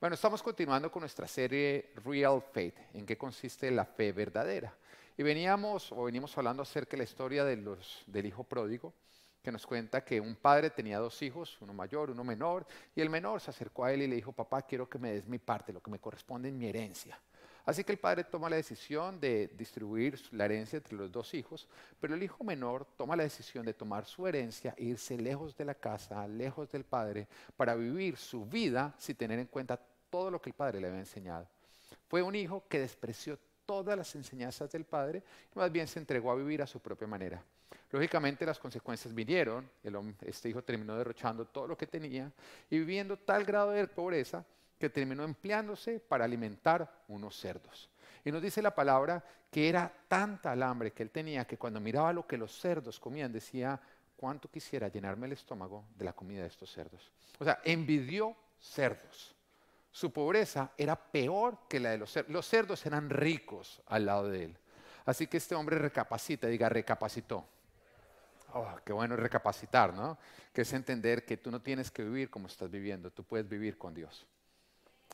[0.00, 4.72] Bueno, estamos continuando con nuestra serie Real Faith, en qué consiste la fe verdadera.
[5.16, 8.94] Y veníamos o venimos hablando acerca de la historia de los, del hijo pródigo,
[9.42, 12.64] que nos cuenta que un padre tenía dos hijos, uno mayor, uno menor,
[12.94, 15.26] y el menor se acercó a él y le dijo, papá, quiero que me des
[15.26, 17.18] mi parte, lo que me corresponde en mi herencia.
[17.68, 21.68] Así que el padre toma la decisión de distribuir la herencia entre los dos hijos,
[22.00, 25.66] pero el hijo menor toma la decisión de tomar su herencia e irse lejos de
[25.66, 27.28] la casa, lejos del padre,
[27.58, 29.78] para vivir su vida sin tener en cuenta
[30.10, 31.46] todo lo que el padre le había enseñado.
[32.08, 35.22] Fue un hijo que despreció todas las enseñanzas del padre
[35.54, 37.42] y más bien se entregó a vivir a su propia manera.
[37.90, 39.68] Lógicamente las consecuencias vinieron,
[40.22, 42.30] este hijo terminó derrochando todo lo que tenía
[42.70, 44.44] y viviendo tal grado de pobreza
[44.78, 47.90] que terminó empleándose para alimentar unos cerdos.
[48.24, 51.80] Y nos dice la palabra que era tanta el hambre que él tenía que cuando
[51.80, 53.80] miraba lo que los cerdos comían decía,
[54.16, 57.10] cuánto quisiera llenarme el estómago de la comida de estos cerdos.
[57.38, 59.34] O sea, envidió cerdos.
[59.98, 62.32] Su pobreza era peor que la de los cerdos.
[62.32, 64.56] Los cerdos eran ricos al lado de él.
[65.04, 67.44] Así que este hombre recapacita, diga, recapacitó.
[68.54, 70.16] Oh, qué bueno recapacitar, ¿no?
[70.52, 73.76] Que es entender que tú no tienes que vivir como estás viviendo, tú puedes vivir
[73.76, 74.24] con Dios.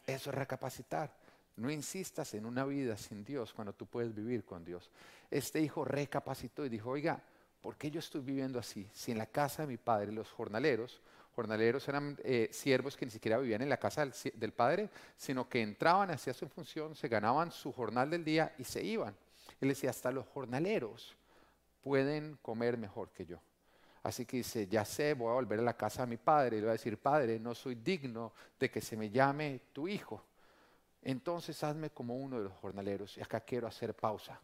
[0.07, 1.11] Eso es recapacitar.
[1.57, 4.91] No insistas en una vida sin Dios cuando tú puedes vivir con Dios.
[5.31, 7.23] Este hijo recapacitó y dijo, oiga,
[7.63, 8.87] ¿por qué yo estoy viviendo así?
[8.93, 11.01] Si en la casa de mi padre los jornaleros
[11.35, 15.63] jornaleros eran eh, siervos que ni siquiera vivían en la casa del, padre, sino que
[15.63, 19.15] entraban, hacían su función, se ganaban su jornal del día y se iban.
[19.61, 21.17] Él decía, hasta los jornaleros
[21.83, 23.39] pueden comer mejor que yo.
[24.03, 26.61] Así que dice, ya sé, voy a volver a la casa de mi padre y
[26.61, 30.23] le voy a decir, padre, no soy digno de que se me llame tu hijo.
[31.03, 33.17] Entonces hazme como uno de los jornaleros.
[33.17, 34.41] Y acá quiero hacer pausa.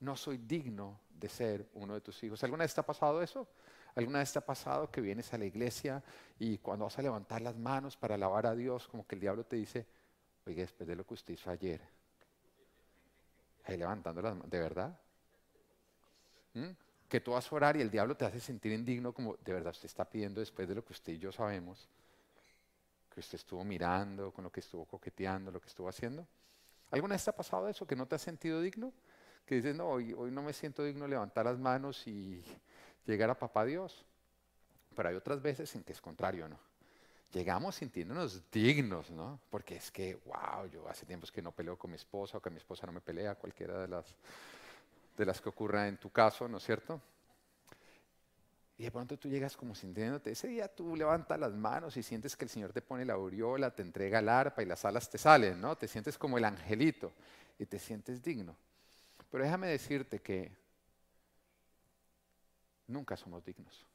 [0.00, 2.42] No soy digno de ser uno de tus hijos.
[2.42, 3.46] ¿Alguna vez te ha pasado eso?
[3.94, 6.02] ¿Alguna vez te ha pasado que vienes a la iglesia
[6.38, 9.44] y cuando vas a levantar las manos para alabar a Dios, como que el diablo
[9.44, 9.86] te dice,
[10.46, 11.80] oiga, después de lo que usted hizo ayer,
[13.64, 14.98] ahí levantando las manos, ¿de verdad?
[16.54, 16.70] ¿Mm?
[17.08, 19.72] Que tú vas a orar y el diablo te hace sentir indigno como, de verdad,
[19.72, 21.86] usted está pidiendo después de lo que usted y yo sabemos,
[23.12, 26.26] que usted estuvo mirando, con lo que estuvo coqueteando, lo que estuvo haciendo.
[26.90, 28.92] ¿Alguna vez te ha pasado eso, que no te has sentido digno?
[29.44, 32.42] Que dices, no, hoy, hoy no me siento digno levantar las manos y
[33.06, 34.04] llegar a papá Dios.
[34.94, 36.58] Pero hay otras veces en que es contrario, ¿no?
[37.32, 39.40] Llegamos sintiéndonos dignos, ¿no?
[39.50, 42.50] Porque es que, wow, yo hace tiempos que no peleo con mi esposa o que
[42.50, 44.14] mi esposa no me pelea, cualquiera de las,
[45.16, 47.00] de las que ocurra en tu caso, ¿no es cierto?
[48.76, 52.36] Y de pronto tú llegas como sintiéndote, ese día tú levantas las manos y sientes
[52.36, 55.18] que el Señor te pone la aureola, te entrega el arpa y las alas te
[55.18, 55.76] salen, ¿no?
[55.76, 57.12] Te sientes como el angelito
[57.58, 58.56] y te sientes digno.
[59.30, 60.52] Pero déjame decirte que
[62.92, 63.86] nunca somos dignos.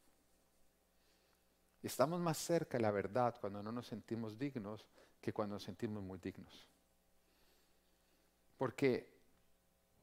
[1.84, 4.86] Estamos más cerca de la verdad cuando no nos sentimos dignos
[5.22, 6.68] que cuando nos sentimos muy dignos.
[8.58, 9.10] Porque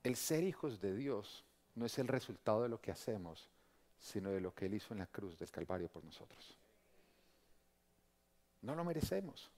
[0.02, 1.44] el ser hijos de Dios
[1.74, 3.50] no es el resultado de lo que hacemos,
[3.98, 6.56] sino de lo que Él hizo en la cruz del Calvario por nosotros.
[8.62, 9.50] No lo merecemos.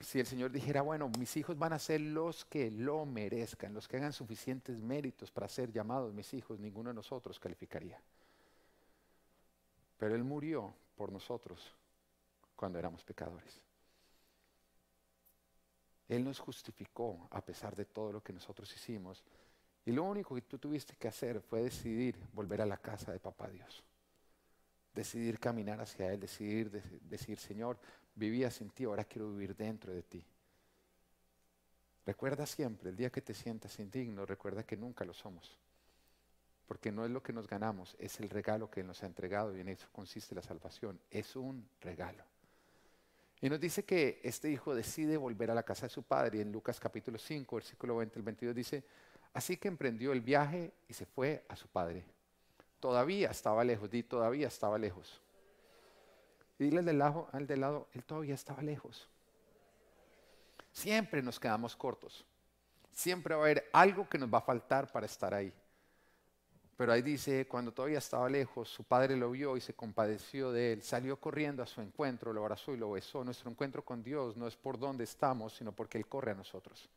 [0.00, 3.88] Si el Señor dijera, bueno, mis hijos van a ser los que lo merezcan, los
[3.88, 8.00] que hagan suficientes méritos para ser llamados mis hijos, ninguno de nosotros calificaría.
[9.96, 11.74] Pero Él murió por nosotros
[12.56, 13.60] cuando éramos pecadores.
[16.08, 19.24] Él nos justificó a pesar de todo lo que nosotros hicimos.
[19.86, 23.20] Y lo único que tú tuviste que hacer fue decidir volver a la casa de
[23.20, 23.82] Papá Dios.
[24.94, 26.70] Decidir caminar hacia Él, decidir
[27.02, 27.78] decir, Señor,
[28.14, 30.24] vivía sin ti, ahora quiero vivir dentro de ti.
[32.06, 35.58] Recuerda siempre, el día que te sientas indigno, recuerda que nunca lo somos.
[36.66, 39.60] Porque no es lo que nos ganamos, es el regalo que nos ha entregado y
[39.60, 40.98] en eso consiste la salvación.
[41.10, 42.24] Es un regalo.
[43.40, 46.38] Y nos dice que este hijo decide volver a la casa de su padre.
[46.38, 48.84] Y en Lucas capítulo 5, versículo 20 al 22 dice,
[49.34, 52.04] así que emprendió el viaje y se fue a su padre.
[52.80, 55.20] Todavía estaba lejos, di todavía estaba lejos.
[56.58, 59.08] Y dile al del, lado, al del lado, él todavía estaba lejos.
[60.72, 62.24] Siempre nos quedamos cortos.
[62.92, 65.52] Siempre va a haber algo que nos va a faltar para estar ahí.
[66.76, 70.72] Pero ahí dice, cuando todavía estaba lejos, su padre lo vio y se compadeció de
[70.72, 70.82] él.
[70.82, 73.22] Salió corriendo a su encuentro, lo abrazó y lo besó.
[73.24, 76.88] Nuestro encuentro con Dios no es por dónde estamos, sino porque Él corre a nosotros.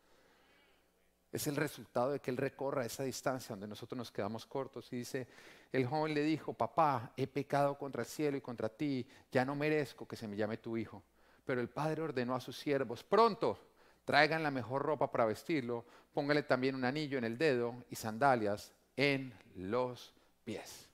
[1.32, 4.92] Es el resultado de que Él recorra esa distancia donde nosotros nos quedamos cortos.
[4.94, 5.28] Y dice,
[5.72, 9.56] el joven le dijo, papá, he pecado contra el cielo y contra ti, ya no
[9.56, 11.04] merezco que se me llame tu hijo.
[11.46, 13.60] Pero el padre ordenó a sus siervos, pronto,
[14.06, 18.72] traigan la mejor ropa para vestirlo, póngale también un anillo en el dedo y sandalias
[18.96, 20.14] en los
[20.46, 20.88] pies.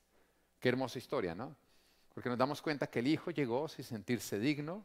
[0.59, 1.56] Qué hermosa historia, ¿no?
[2.13, 4.83] Porque nos damos cuenta que el hijo llegó sin sentirse digno,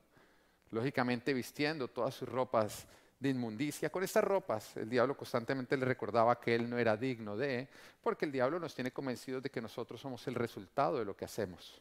[0.71, 2.87] lógicamente vistiendo todas sus ropas
[3.19, 3.91] de inmundicia.
[3.91, 7.69] Con estas ropas el diablo constantemente le recordaba que él no era digno de,
[8.03, 11.25] porque el diablo nos tiene convencidos de que nosotros somos el resultado de lo que
[11.25, 11.81] hacemos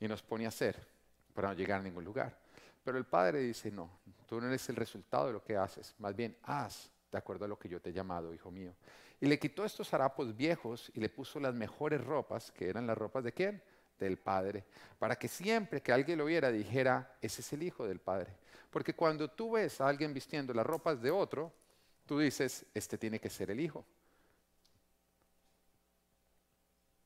[0.00, 0.76] y nos pone a hacer
[1.34, 2.36] para no llegar a ningún lugar.
[2.82, 3.90] Pero el Padre dice, no,
[4.26, 7.48] tú no eres el resultado de lo que haces, más bien haz de acuerdo a
[7.48, 8.72] lo que yo te he llamado, hijo mío.
[9.20, 12.96] Y le quitó estos harapos viejos y le puso las mejores ropas, que eran las
[12.96, 13.62] ropas de quién?
[14.00, 14.64] Del Padre,
[14.98, 18.34] para que siempre que alguien lo viera dijera, ese es el Hijo del Padre.
[18.70, 21.52] Porque cuando tú ves a alguien vistiendo las ropas de otro,
[22.06, 23.84] tú dices, este tiene que ser el Hijo.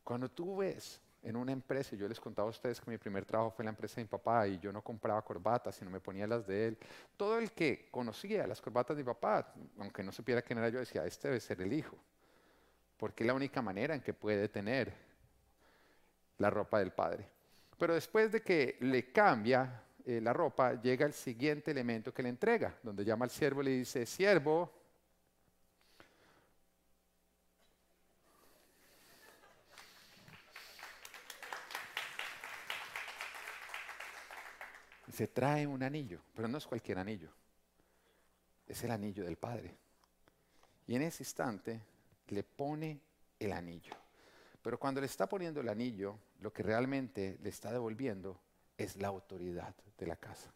[0.05, 3.51] Cuando tú ves en una empresa, yo les contaba a ustedes que mi primer trabajo
[3.51, 6.27] fue en la empresa de mi papá y yo no compraba corbatas, sino me ponía
[6.27, 6.79] las de él.
[7.17, 10.79] Todo el que conocía las corbatas de mi papá, aunque no supiera quién era yo,
[10.79, 11.97] decía, este debe ser el hijo,
[12.99, 14.93] porque es la única manera en que puede tener
[16.39, 17.29] la ropa del padre.
[17.79, 22.29] Pero después de que le cambia eh, la ropa, llega el siguiente elemento que le
[22.29, 24.73] entrega, donde llama al siervo y le dice, siervo,
[35.15, 37.31] se trae un anillo, pero no es cualquier anillo,
[38.67, 39.75] es el anillo del Padre.
[40.87, 41.81] Y en ese instante
[42.29, 43.01] le pone
[43.39, 44.04] el anillo.
[44.65, 48.41] Pero cuando le está poniendo el anillo, lo que realmente le está devolviendo
[48.79, 50.51] es la autoridad de la casa.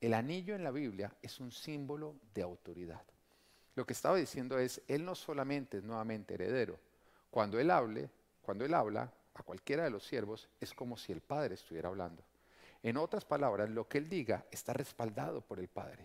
[0.00, 3.02] El anillo en la Biblia es un símbolo de autoridad.
[3.74, 6.78] Lo que estaba diciendo es, él no solamente es nuevamente heredero,
[7.28, 8.08] cuando él hable,
[8.40, 12.22] cuando él habla a cualquiera de los siervos, es como si el Padre estuviera hablando.
[12.84, 16.04] En otras palabras, lo que Él diga está respaldado por el Padre.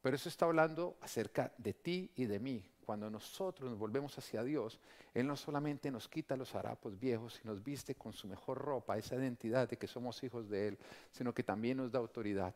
[0.00, 2.71] Pero eso está hablando acerca de ti y de mí.
[2.84, 4.78] Cuando nosotros nos volvemos hacia Dios,
[5.14, 8.98] Él no solamente nos quita los harapos viejos y nos viste con su mejor ropa,
[8.98, 10.78] esa identidad de que somos hijos de Él,
[11.10, 12.54] sino que también nos da autoridad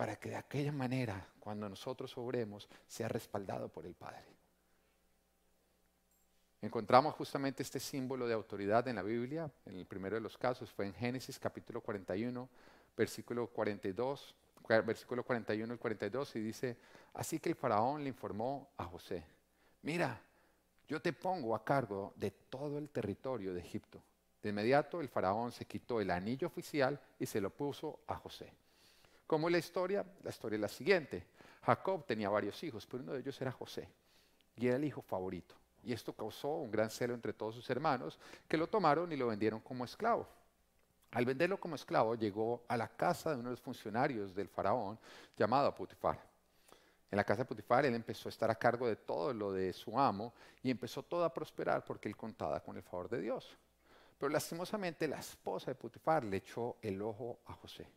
[0.00, 4.24] para que de aquella manera, cuando nosotros obremos, sea respaldado por el Padre.
[6.62, 10.70] Encontramos justamente este símbolo de autoridad en la Biblia, en el primero de los casos
[10.70, 12.48] fue en Génesis capítulo 41,
[12.96, 14.34] versículo 42,
[14.86, 16.76] versículo 41 y 42, y dice,
[17.14, 19.24] así que el faraón le informó a José,
[19.82, 20.20] mira,
[20.88, 24.02] yo te pongo a cargo de todo el territorio de Egipto.
[24.42, 28.52] De inmediato el faraón se quitó el anillo oficial y se lo puso a José.
[29.26, 30.04] ¿Cómo es la historia?
[30.24, 31.24] La historia es la siguiente.
[31.62, 33.88] Jacob tenía varios hijos, pero uno de ellos era José,
[34.56, 35.54] y era el hijo favorito.
[35.84, 38.18] Y esto causó un gran celo entre todos sus hermanos,
[38.48, 40.26] que lo tomaron y lo vendieron como esclavo.
[41.12, 44.98] Al venderlo como esclavo, llegó a la casa de uno de los funcionarios del faraón,
[45.36, 46.29] llamado Putifar.
[47.10, 49.72] En la casa de Putifar, él empezó a estar a cargo de todo lo de
[49.72, 53.58] su amo y empezó todo a prosperar porque él contaba con el favor de Dios.
[54.16, 57.88] Pero lastimosamente la esposa de Putifar le echó el ojo a José.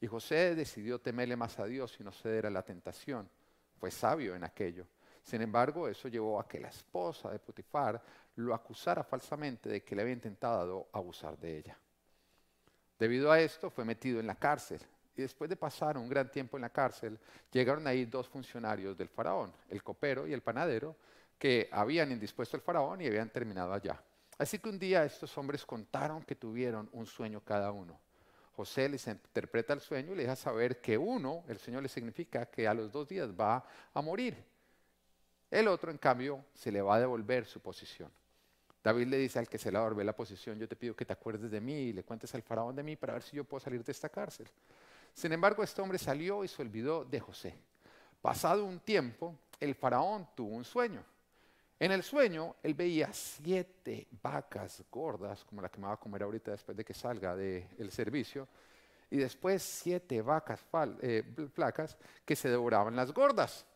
[0.00, 3.28] Y José decidió temerle más a Dios y no ceder a la tentación.
[3.78, 4.86] Fue sabio en aquello.
[5.22, 8.02] Sin embargo, eso llevó a que la esposa de Putifar
[8.36, 11.78] lo acusara falsamente de que le había intentado abusar de ella.
[12.98, 14.80] Debido a esto, fue metido en la cárcel.
[15.16, 17.18] Y después de pasar un gran tiempo en la cárcel,
[17.50, 20.96] llegaron ahí dos funcionarios del faraón, el copero y el panadero,
[21.38, 24.00] que habían indispuesto al faraón y habían terminado allá.
[24.38, 27.98] Así que un día estos hombres contaron que tuvieron un sueño cada uno.
[28.56, 32.46] José les interpreta el sueño y les deja saber que uno, el sueño le significa
[32.46, 33.64] que a los dos días va
[33.94, 34.52] a morir
[35.52, 38.10] el otro, en cambio, se le va a devolver su posición.
[38.82, 41.12] David le dice al que se le devolver la posición, yo te pido que te
[41.12, 43.60] acuerdes de mí y le cuentes al faraón de mí para ver si yo puedo
[43.60, 44.48] salir de esta cárcel.
[45.14, 47.54] Sin embargo, este hombre salió y se olvidó de José.
[48.20, 51.04] Pasado un tiempo, el faraón tuvo un sueño.
[51.78, 56.22] En el sueño, él veía siete vacas gordas, como la que me va a comer
[56.22, 58.46] ahorita después de que salga del servicio,
[59.10, 60.64] y después siete vacas
[61.00, 63.66] eh, flacas que se devoraban las gordas.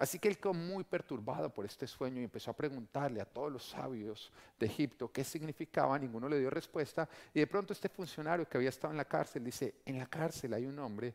[0.00, 3.52] Así que él quedó muy perturbado por este sueño y empezó a preguntarle a todos
[3.52, 8.48] los sabios de Egipto qué significaba, ninguno le dio respuesta y de pronto este funcionario
[8.48, 11.14] que había estado en la cárcel dice, en la cárcel hay un hombre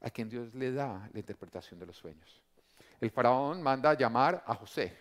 [0.00, 2.40] a quien Dios le da la interpretación de los sueños.
[3.02, 4.96] El faraón manda a llamar a José.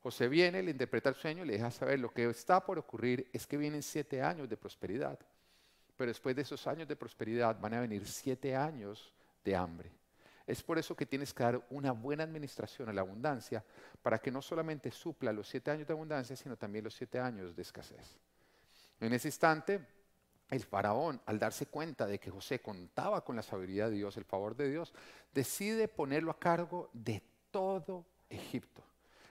[0.00, 3.28] José viene, le interpreta el sueño y le deja saber lo que está por ocurrir
[3.32, 5.18] es que vienen siete años de prosperidad,
[5.96, 9.12] pero después de esos años de prosperidad van a venir siete años
[9.44, 9.97] de hambre.
[10.48, 13.62] Es por eso que tienes que dar una buena administración a la abundancia
[14.00, 17.54] para que no solamente supla los siete años de abundancia, sino también los siete años
[17.54, 18.16] de escasez.
[18.98, 19.86] En ese instante,
[20.48, 24.24] el faraón, al darse cuenta de que José contaba con la sabiduría de Dios, el
[24.24, 24.94] favor de Dios,
[25.34, 28.82] decide ponerlo a cargo de todo Egipto.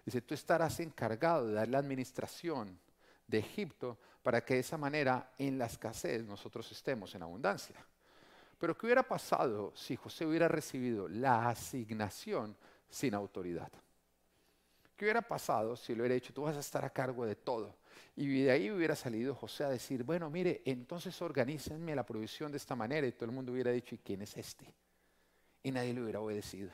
[0.05, 2.79] Dice, tú estarás encargado de dar la administración
[3.25, 7.83] de Egipto para que de esa manera en la escasez nosotros estemos en abundancia.
[8.57, 12.55] Pero ¿qué hubiera pasado si José hubiera recibido la asignación
[12.89, 13.71] sin autoridad?
[14.95, 17.75] ¿Qué hubiera pasado si le hubiera dicho, tú vas a estar a cargo de todo?
[18.15, 22.57] Y de ahí hubiera salido José a decir, bueno, mire, entonces organícenme la provisión de
[22.57, 23.05] esta manera.
[23.05, 24.73] Y todo el mundo hubiera dicho, ¿y quién es este?
[25.61, 26.71] Y nadie le hubiera obedecido.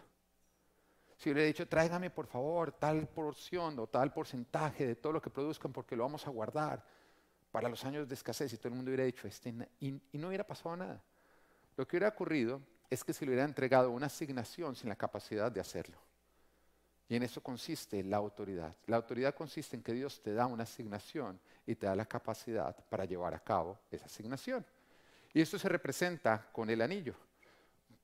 [1.18, 5.30] Si hubiera dicho, tráigame por favor tal porción o tal porcentaje de todo lo que
[5.30, 6.86] produzcan porque lo vamos a guardar
[7.52, 8.54] para los años de escasez.
[8.54, 11.04] Y todo el mundo hubiera dicho, este, y, y no hubiera pasado nada.
[11.76, 15.52] Lo que hubiera ocurrido es que se le hubiera entregado una asignación sin la capacidad
[15.52, 15.98] de hacerlo.
[17.10, 18.76] Y en eso consiste la autoridad.
[18.88, 22.76] La autoridad consiste en que Dios te da una asignación y te da la capacidad
[22.90, 24.66] para llevar a cabo esa asignación.
[25.34, 27.16] Y esto se representa con el anillo.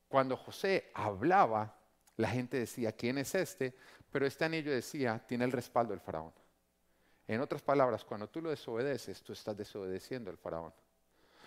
[0.07, 1.75] Cuando José hablaba,
[2.17, 3.75] la gente decía, ¿quién es este?
[4.11, 6.33] Pero este anillo decía, tiene el respaldo del faraón.
[7.27, 10.73] En otras palabras, cuando tú lo desobedeces, tú estás desobedeciendo al faraón.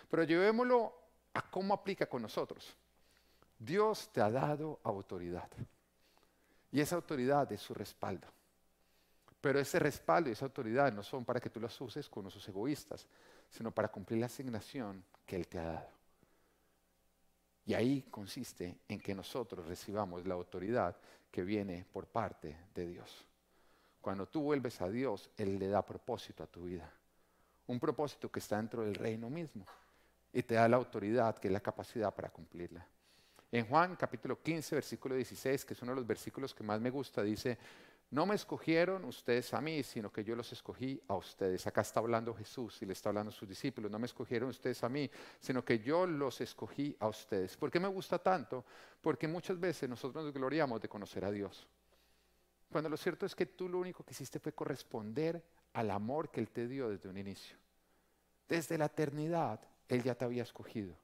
[0.08, 1.01] Pero llevémoslo
[1.34, 2.76] a cómo aplica con nosotros.
[3.58, 5.48] Dios te ha dado autoridad.
[6.70, 8.26] Y esa autoridad es su respaldo.
[9.40, 12.48] Pero ese respaldo y esa autoridad no son para que tú las uses con usos
[12.48, 13.06] egoístas,
[13.50, 15.90] sino para cumplir la asignación que Él te ha dado.
[17.66, 20.96] Y ahí consiste en que nosotros recibamos la autoridad
[21.30, 23.24] que viene por parte de Dios.
[24.00, 26.90] Cuando tú vuelves a Dios, Él le da propósito a tu vida.
[27.68, 29.64] Un propósito que está dentro del reino mismo.
[30.32, 32.86] Y te da la autoridad, que es la capacidad para cumplirla.
[33.50, 36.88] En Juan capítulo 15, versículo 16, que es uno de los versículos que más me
[36.88, 37.58] gusta, dice,
[38.12, 41.66] no me escogieron ustedes a mí, sino que yo los escogí a ustedes.
[41.66, 43.90] Acá está hablando Jesús y le está hablando a sus discípulos.
[43.90, 45.10] No me escogieron ustedes a mí,
[45.40, 47.56] sino que yo los escogí a ustedes.
[47.56, 48.66] ¿Por qué me gusta tanto?
[49.00, 51.66] Porque muchas veces nosotros nos gloriamos de conocer a Dios.
[52.70, 56.40] Cuando lo cierto es que tú lo único que hiciste fue corresponder al amor que
[56.40, 57.56] Él te dio desde un inicio.
[58.46, 59.58] Desde la eternidad,
[59.92, 60.94] Él ya te había escogido.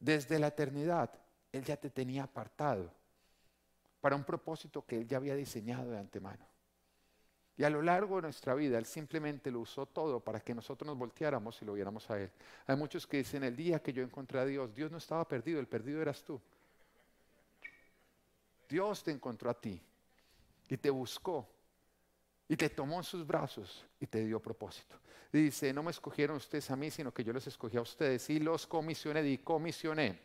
[0.00, 1.10] Desde la eternidad,
[1.52, 2.92] Él ya te tenía apartado
[4.00, 6.44] para un propósito que Él ya había diseñado de antemano.
[7.56, 10.88] Y a lo largo de nuestra vida, Él simplemente lo usó todo para que nosotros
[10.88, 12.32] nos volteáramos y lo viéramos a Él.
[12.66, 15.60] Hay muchos que dicen, el día que yo encontré a Dios, Dios no estaba perdido,
[15.60, 16.40] el perdido eras tú.
[18.68, 19.80] Dios te encontró a ti
[20.68, 21.46] y te buscó
[22.48, 24.96] y te tomó en sus brazos y te dio propósito.
[25.32, 28.38] Dice, no me escogieron ustedes a mí, sino que yo los escogí a ustedes y
[28.38, 30.18] los comisioné, y comisioné,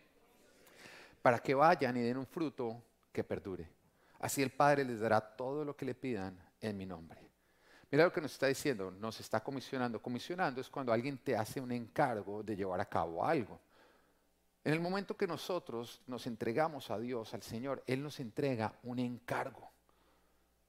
[1.21, 3.69] para que vayan y den un fruto que perdure.
[4.19, 7.21] Así el Padre les dará todo lo que le pidan en mi nombre.
[7.89, 10.01] Mira lo que nos está diciendo, nos está comisionando.
[10.01, 13.59] Comisionando es cuando alguien te hace un encargo de llevar a cabo algo.
[14.65, 18.99] En el momento que nosotros nos entregamos a Dios, al Señor, Él nos entrega un
[18.99, 19.71] encargo.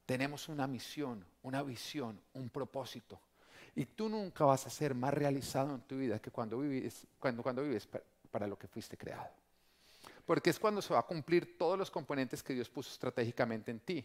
[0.09, 3.19] Tenemos una misión, una visión, un propósito.
[3.75, 7.43] Y tú nunca vas a ser más realizado en tu vida que cuando vives, cuando,
[7.43, 7.87] cuando vives
[8.31, 9.29] para, lo que fuiste creado.
[10.25, 13.81] Porque es cuando se va a cumplir todos los componentes que Dios puso estratégicamente en
[13.81, 14.03] ti.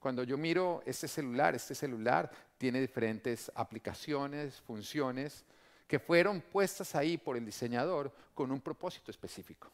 [0.00, 5.44] Cuando yo miro este celular, este celular tiene diferentes aplicaciones, funciones,
[5.86, 9.70] que fueron puestas ahí por el diseñador con un propósito específico.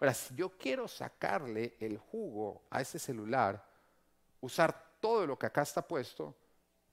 [0.00, 3.64] Ahora, si yo quiero sacarle el jugo a ese celular,
[4.40, 6.34] usar todo lo que acá está puesto,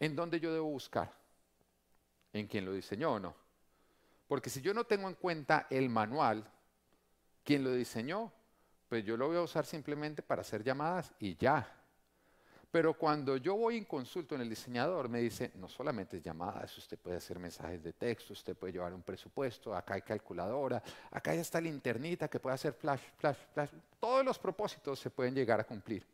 [0.02, 1.18] ¿en dónde yo debo buscar?
[2.34, 3.36] en quien lo diseñó o no.
[4.28, 6.46] Porque si yo no tengo en cuenta el manual,
[7.44, 8.32] quien lo diseñó,
[8.88, 11.76] pues yo lo voy a usar simplemente para hacer llamadas y ya.
[12.72, 16.78] Pero cuando yo voy en consulto en el diseñador, me dice, no solamente es llamadas,
[16.78, 21.34] usted puede hacer mensajes de texto, usted puede llevar un presupuesto, acá hay calculadora, acá
[21.34, 23.72] ya está linternita que puede hacer flash, flash, flash.
[24.00, 26.06] Todos los propósitos se pueden llegar a cumplir.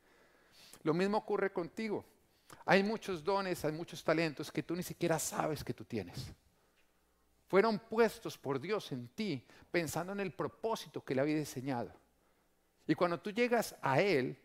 [0.86, 2.06] Lo mismo ocurre contigo.
[2.64, 6.32] Hay muchos dones, hay muchos talentos que tú ni siquiera sabes que tú tienes.
[7.48, 11.92] Fueron puestos por Dios en ti pensando en el propósito que Él había diseñado.
[12.86, 14.38] Y cuando tú llegas a Él,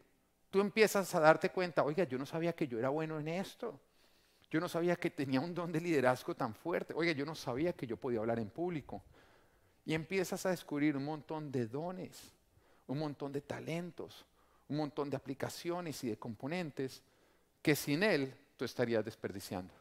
[0.49, 3.78] tú empiezas a darte cuenta, oiga, yo no sabía que yo era bueno en esto.
[4.50, 6.94] Yo no sabía que tenía un don de liderazgo tan fuerte.
[6.97, 9.02] Oiga, yo no sabía que yo podía hablar en público.
[9.85, 12.32] Y empiezas a descubrir un montón de dones,
[12.87, 14.25] un montón de talentos,
[14.71, 17.03] un montón de aplicaciones y de componentes
[17.61, 19.75] que sin Él tú estarías desperdiciando.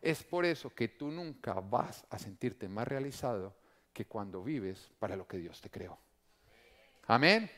[0.00, 3.54] Es por eso que tú nunca vas a sentirte más realizado
[3.92, 5.98] que cuando vives para lo que Dios te creó.
[7.06, 7.50] Amén.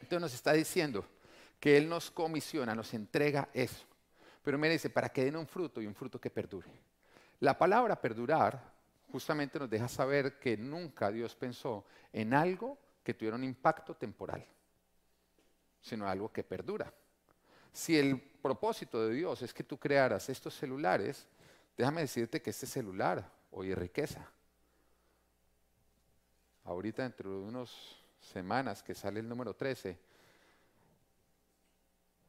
[0.00, 1.04] Entonces nos está diciendo
[1.60, 3.86] que Él nos comisiona, nos entrega eso.
[4.42, 6.70] Pero me dice, para que den un fruto y un fruto que perdure.
[7.40, 8.72] La palabra perdurar
[9.10, 14.44] justamente nos deja saber que nunca Dios pensó en algo que tuviera un impacto temporal,
[15.82, 16.92] sino algo que perdura.
[17.72, 21.26] Si el propósito de Dios es que tú crearas estos celulares,
[21.76, 24.26] déjame decirte que este celular hoy es riqueza.
[26.64, 27.70] ahorita dentro de unas
[28.20, 29.98] semanas que sale el número 13,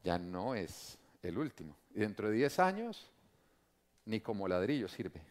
[0.02, 1.76] ya no es el último.
[1.94, 3.10] Y dentro de 10 años,
[4.06, 5.22] ni como ladrillo sirve.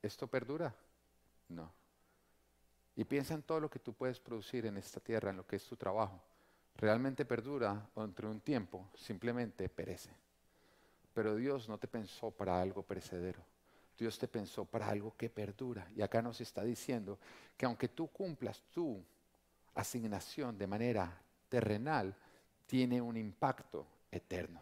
[0.00, 0.74] ¿Esto perdura?
[1.48, 1.70] No.
[2.96, 5.56] Y piensa en todo lo que tú puedes producir en esta tierra, en lo que
[5.56, 6.20] es tu trabajo.
[6.76, 10.10] ¿Realmente perdura o entre un tiempo simplemente perece?
[11.12, 13.40] Pero Dios no te pensó para algo perecedero.
[13.96, 15.88] Dios te pensó para algo que perdura.
[15.96, 17.18] Y acá nos está diciendo
[17.56, 19.02] que aunque tú cumplas tu
[19.74, 22.14] asignación de manera terrenal,
[22.66, 24.60] tiene un impacto eterno.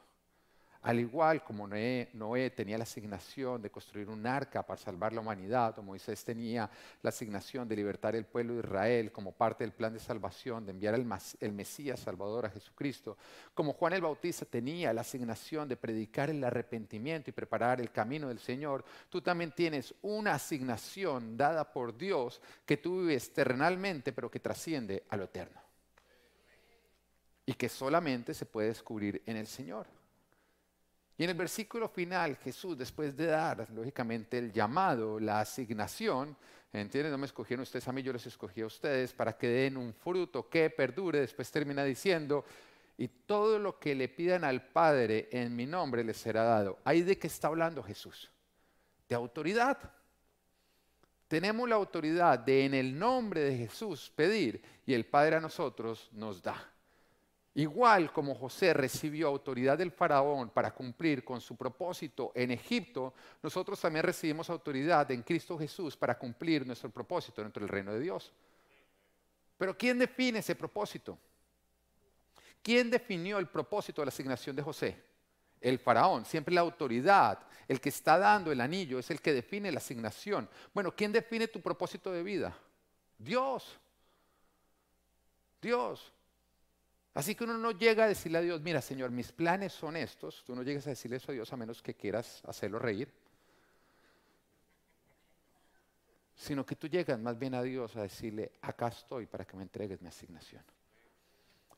[0.83, 5.79] Al igual como Noé, tenía la asignación de construir un arca para salvar la humanidad,
[5.79, 6.69] o Moisés tenía
[7.03, 10.73] la asignación de libertar el pueblo de Israel como parte del plan de salvación, de
[10.73, 11.07] enviar el,
[11.39, 13.17] el Mesías Salvador a Jesucristo,
[13.55, 18.27] como Juan el Bautista tenía la asignación de predicar el arrepentimiento y preparar el camino
[18.27, 24.29] del Señor, tú también tienes una asignación dada por Dios que tú vives terrenalmente, pero
[24.29, 25.61] que trasciende a lo eterno.
[27.47, 30.02] Y que solamente se puede descubrir en el Señor.
[31.23, 36.37] Y en el versículo final, Jesús, después de dar, lógicamente, el llamado, la asignación,
[36.73, 37.13] ¿entienden?
[37.13, 39.95] No me escogieron ustedes a mí, yo les escogí a ustedes para que den un
[39.95, 41.21] fruto que perdure.
[41.21, 42.45] Después termina diciendo,
[42.99, 46.81] y todo lo que le pidan al Padre en mi nombre les será dado.
[46.83, 48.29] ¿Ahí de qué está hablando Jesús?
[49.09, 49.79] De autoridad.
[51.29, 56.09] Tenemos la autoridad de en el nombre de Jesús pedir y el Padre a nosotros
[56.11, 56.69] nos da.
[57.55, 63.79] Igual como José recibió autoridad del faraón para cumplir con su propósito en Egipto, nosotros
[63.79, 68.33] también recibimos autoridad en Cristo Jesús para cumplir nuestro propósito dentro del reino de Dios.
[69.59, 71.19] Pero ¿quién define ese propósito?
[72.63, 75.03] ¿Quién definió el propósito de la asignación de José?
[75.61, 79.71] El faraón, siempre la autoridad, el que está dando el anillo es el que define
[79.71, 80.49] la asignación.
[80.73, 82.57] Bueno, ¿quién define tu propósito de vida?
[83.19, 83.79] Dios.
[85.61, 86.13] Dios.
[87.15, 90.43] Así que uno no llega a decirle a Dios, mira Señor, mis planes son estos.
[90.45, 93.13] Tú no llegas a decirle eso a Dios a menos que quieras hacerlo reír.
[96.35, 99.63] Sino que tú llegas más bien a Dios a decirle, acá estoy para que me
[99.63, 100.65] entregues mi asignación.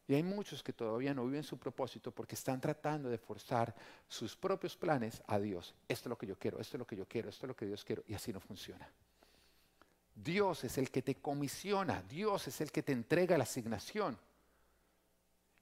[0.06, 3.74] Y hay muchos que todavía no viven su propósito porque están tratando de forzar
[4.06, 5.74] sus propios planes a Dios.
[5.88, 7.56] Esto es lo que yo quiero, esto es lo que yo quiero, esto es lo
[7.56, 8.02] que Dios quiere.
[8.06, 8.88] Y así no funciona.
[10.14, 14.16] Dios es el que te comisiona, Dios es el que te entrega la asignación.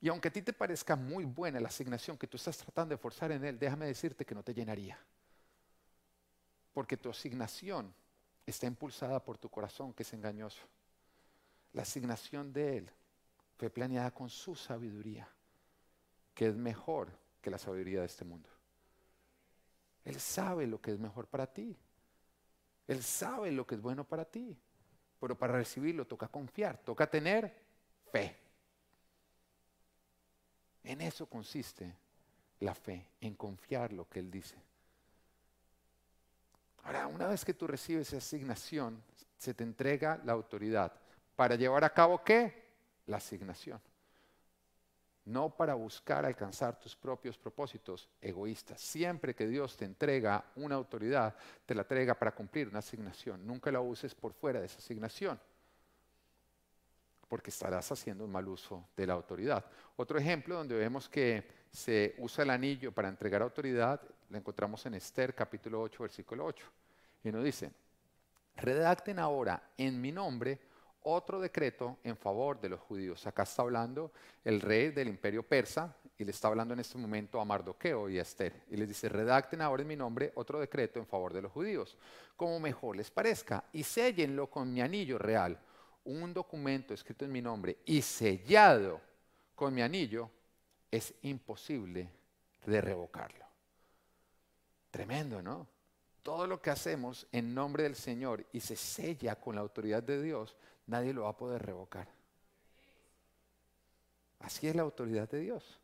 [0.02, 2.98] Y aunque a ti te parezca muy buena la asignación que tú estás tratando de
[2.98, 4.98] forzar en Él, déjame decirte que no te llenaría.
[6.74, 7.94] Porque tu asignación
[8.44, 10.66] está impulsada por tu corazón, que es engañoso.
[11.72, 12.90] La asignación de Él
[13.56, 15.28] fue planeada con su sabiduría,
[16.34, 18.50] que es mejor que la sabiduría de este mundo.
[20.04, 21.78] Él sabe lo que es mejor para ti.
[22.88, 24.58] Él sabe lo que es bueno para ti.
[25.20, 27.54] Pero para recibirlo toca confiar, toca tener
[28.10, 28.41] fe.
[30.84, 31.94] En eso consiste
[32.60, 34.56] la fe, en confiar lo que Él dice.
[36.84, 39.02] Ahora, una vez que tú recibes esa asignación,
[39.38, 40.92] se te entrega la autoridad.
[41.36, 42.70] ¿Para llevar a cabo qué?
[43.06, 43.80] La asignación.
[45.24, 48.80] No para buscar alcanzar tus propios propósitos egoístas.
[48.80, 53.46] Siempre que Dios te entrega una autoridad, te la entrega para cumplir una asignación.
[53.46, 55.38] Nunca la uses por fuera de esa asignación
[57.32, 59.64] porque estarás haciendo un mal uso de la autoridad.
[59.96, 64.92] Otro ejemplo donde vemos que se usa el anillo para entregar autoridad, lo encontramos en
[64.92, 66.66] Esther capítulo 8, versículo 8.
[67.24, 67.72] Y nos dice,
[68.56, 70.58] redacten ahora en mi nombre
[71.04, 73.26] otro decreto en favor de los judíos.
[73.26, 74.12] Acá está hablando
[74.44, 78.18] el rey del imperio persa y le está hablando en este momento a Mardoqueo y
[78.18, 78.64] a Esther.
[78.68, 81.96] Y les dice, redacten ahora en mi nombre otro decreto en favor de los judíos,
[82.36, 85.58] como mejor les parezca, y séllenlo con mi anillo real
[86.04, 89.00] un documento escrito en mi nombre y sellado
[89.54, 90.30] con mi anillo,
[90.90, 92.10] es imposible
[92.66, 93.44] de revocarlo.
[94.90, 95.66] Tremendo, ¿no?
[96.22, 100.22] Todo lo que hacemos en nombre del Señor y se sella con la autoridad de
[100.22, 102.08] Dios, nadie lo va a poder revocar.
[104.40, 105.80] Así es la autoridad de Dios.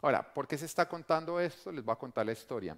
[0.00, 1.72] Ahora, ¿por qué se está contando esto?
[1.72, 2.76] Les voy a contar la historia.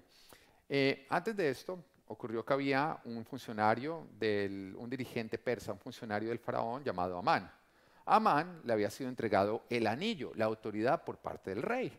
[0.67, 6.29] Eh, antes de esto, ocurrió que había un funcionario, del, un dirigente persa, un funcionario
[6.29, 7.49] del faraón llamado Amán.
[8.05, 11.97] A Amán le había sido entregado el anillo, la autoridad por parte del rey.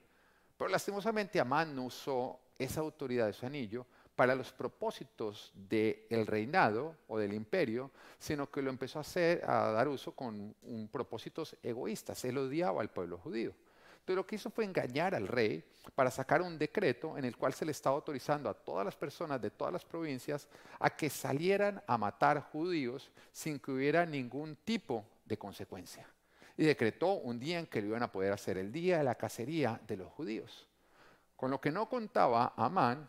[0.58, 7.18] Pero lastimosamente Amán no usó esa autoridad, ese anillo, para los propósitos del reinado o
[7.18, 12.22] del imperio, sino que lo empezó a hacer, a dar uso con un propósitos egoístas.
[12.26, 13.54] Él odiaba al pueblo judío.
[14.02, 15.62] Entonces lo que hizo fue engañar al rey
[15.94, 19.40] para sacar un decreto en el cual se le estaba autorizando a todas las personas
[19.40, 20.48] de todas las provincias
[20.80, 26.04] a que salieran a matar judíos sin que hubiera ningún tipo de consecuencia.
[26.56, 29.14] Y decretó un día en que lo iban a poder hacer, el día de la
[29.14, 30.66] cacería de los judíos.
[31.36, 33.08] Con lo que no contaba Amán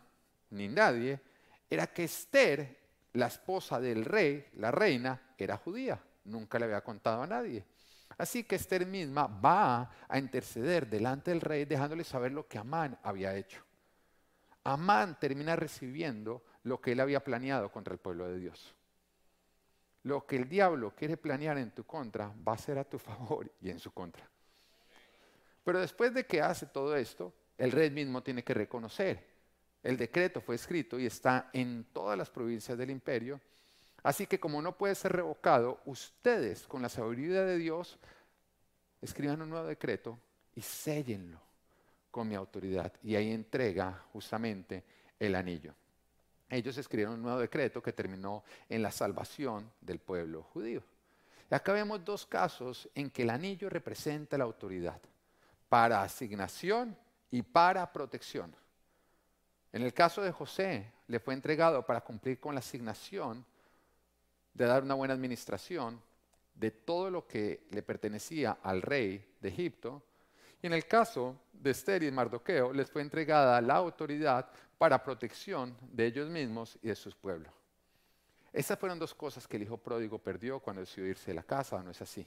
[0.50, 1.20] ni nadie
[1.68, 2.78] era que Esther,
[3.14, 6.00] la esposa del rey, la reina, era judía.
[6.26, 7.64] Nunca le había contado a nadie.
[8.18, 12.98] Así que Esther misma va a interceder delante del rey dejándole saber lo que Amán
[13.02, 13.62] había hecho.
[14.64, 18.74] Amán termina recibiendo lo que él había planeado contra el pueblo de Dios.
[20.04, 23.50] Lo que el diablo quiere planear en tu contra va a ser a tu favor
[23.60, 24.28] y en su contra.
[25.64, 29.34] Pero después de que hace todo esto, el rey mismo tiene que reconocer.
[29.82, 33.40] El decreto fue escrito y está en todas las provincias del imperio
[34.04, 37.98] Así que como no puede ser revocado, ustedes con la sabiduría de Dios
[39.00, 40.18] escriban un nuevo decreto
[40.54, 41.40] y séllenlo
[42.10, 42.92] con mi autoridad.
[43.02, 44.84] Y ahí entrega justamente
[45.18, 45.74] el anillo.
[46.50, 50.82] Ellos escribieron un nuevo decreto que terminó en la salvación del pueblo judío.
[51.50, 55.00] Y acá vemos dos casos en que el anillo representa la autoridad
[55.70, 56.94] para asignación
[57.30, 58.54] y para protección.
[59.72, 63.44] En el caso de José, le fue entregado para cumplir con la asignación
[64.54, 66.00] de dar una buena administración
[66.54, 70.02] de todo lo que le pertenecía al rey de Egipto.
[70.62, 75.76] Y en el caso de Esther y Mardoqueo, les fue entregada la autoridad para protección
[75.82, 77.52] de ellos mismos y de sus pueblos.
[78.52, 81.82] Esas fueron dos cosas que el hijo pródigo perdió cuando decidió irse de la casa,
[81.82, 82.24] ¿no es así?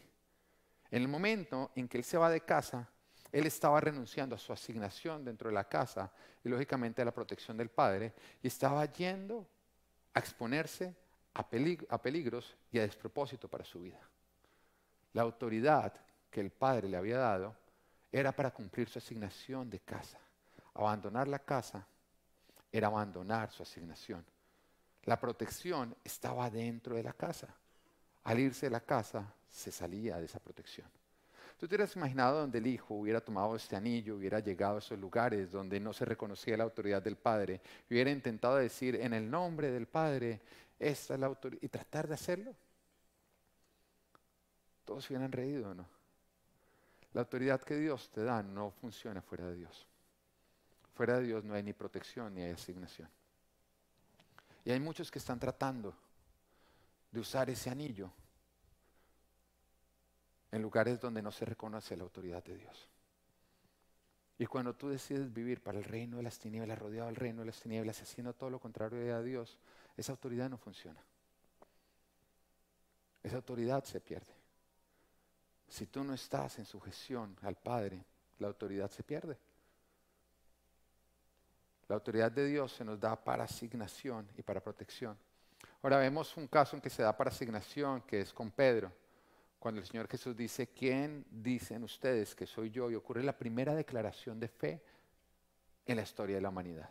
[0.92, 2.90] En el momento en que él se va de casa,
[3.32, 6.12] él estaba renunciando a su asignación dentro de la casa
[6.44, 9.48] y lógicamente a la protección del padre y estaba yendo
[10.14, 10.96] a exponerse
[11.38, 14.00] a, peligros y a despropósito para su vida.
[15.14, 15.94] La autoridad
[16.32, 17.56] que el padre le había dado
[18.12, 20.18] era para cumplir su asignación de casa.
[20.74, 21.86] Abandonar la casa
[22.72, 24.26] era abandonar su asignación.
[25.04, 27.48] La protección estaba dentro de la casa.
[28.24, 30.88] Al irse de la casa, se salía de esa protección.
[31.58, 35.00] ¿Tú te hubieras imaginado donde el hijo hubiera tomado este anillo, hubiera llegado a esos
[35.00, 39.72] lugares donde no se reconocía la autoridad del padre, hubiera intentado decir en el nombre
[39.72, 40.42] del padre
[40.80, 41.62] esta es la autoridad.
[41.64, 42.56] Y tratar de hacerlo.
[44.86, 45.86] Todos se hubieran reído, ¿no?
[47.14, 49.88] La autoridad que Dios te da no funciona fuera de Dios.
[50.94, 53.10] Fuera de Dios no hay ni protección ni asignación.
[54.66, 55.94] Y hay muchos que están tratando
[57.12, 58.12] de usar ese anillo
[60.52, 62.90] en lugares donde no se reconoce la autoridad de Dios.
[64.40, 67.48] Y cuando tú decides vivir para el reino de las tinieblas, rodeado del reino de
[67.48, 69.58] las tinieblas, haciendo todo lo contrario a Dios,
[69.98, 71.04] esa autoridad no funciona.
[73.24, 74.34] Esa autoridad se pierde.
[75.68, 78.06] Si tú no estás en sujeción al Padre,
[78.38, 79.38] la autoridad se pierde.
[81.90, 85.18] La autoridad de Dios se nos da para asignación y para protección.
[85.82, 88.92] Ahora vemos un caso en que se da para asignación, que es con Pedro,
[89.60, 92.92] cuando el Señor Jesús dice, ¿quién dicen ustedes que soy yo?
[92.92, 94.84] Y ocurre la primera declaración de fe
[95.86, 96.90] en la historia de la humanidad.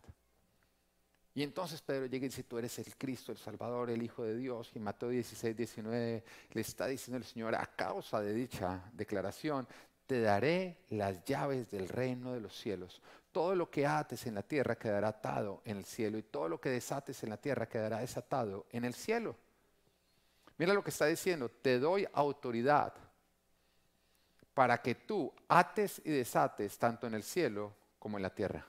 [1.36, 4.34] Y entonces Pedro llega y dice, tú eres el Cristo, el Salvador, el Hijo de
[4.34, 4.70] Dios.
[4.74, 9.68] Y Mateo 16, 19 le está diciendo el Señor, a causa de dicha declaración,
[10.06, 13.02] te daré las llaves del reino de los cielos.
[13.32, 16.58] Todo lo que ates en la tierra quedará atado en el cielo y todo lo
[16.58, 19.36] que desates en la tierra quedará desatado en el cielo.
[20.56, 22.94] Mira lo que está diciendo, te doy autoridad
[24.54, 28.66] para que tú ates y desates tanto en el cielo como en la tierra.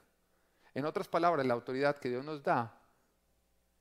[0.77, 2.71] En otras palabras, la autoridad que Dios nos da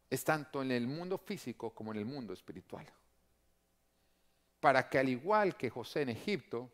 [0.08, 2.86] es tanto en el mundo físico como en el mundo espiritual.
[4.60, 6.70] Para que al igual que José en Egipto,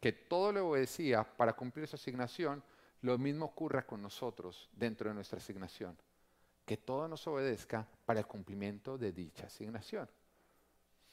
[0.00, 2.62] que todo le obedecía para cumplir su asignación,
[3.02, 5.98] lo mismo ocurra con nosotros dentro de nuestra asignación.
[6.64, 10.08] Que todo nos obedezca para el cumplimiento de dicha asignación.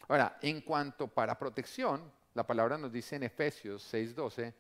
[0.09, 4.53] Ahora, en cuanto para protección, la palabra nos dice en Efesios 6:12,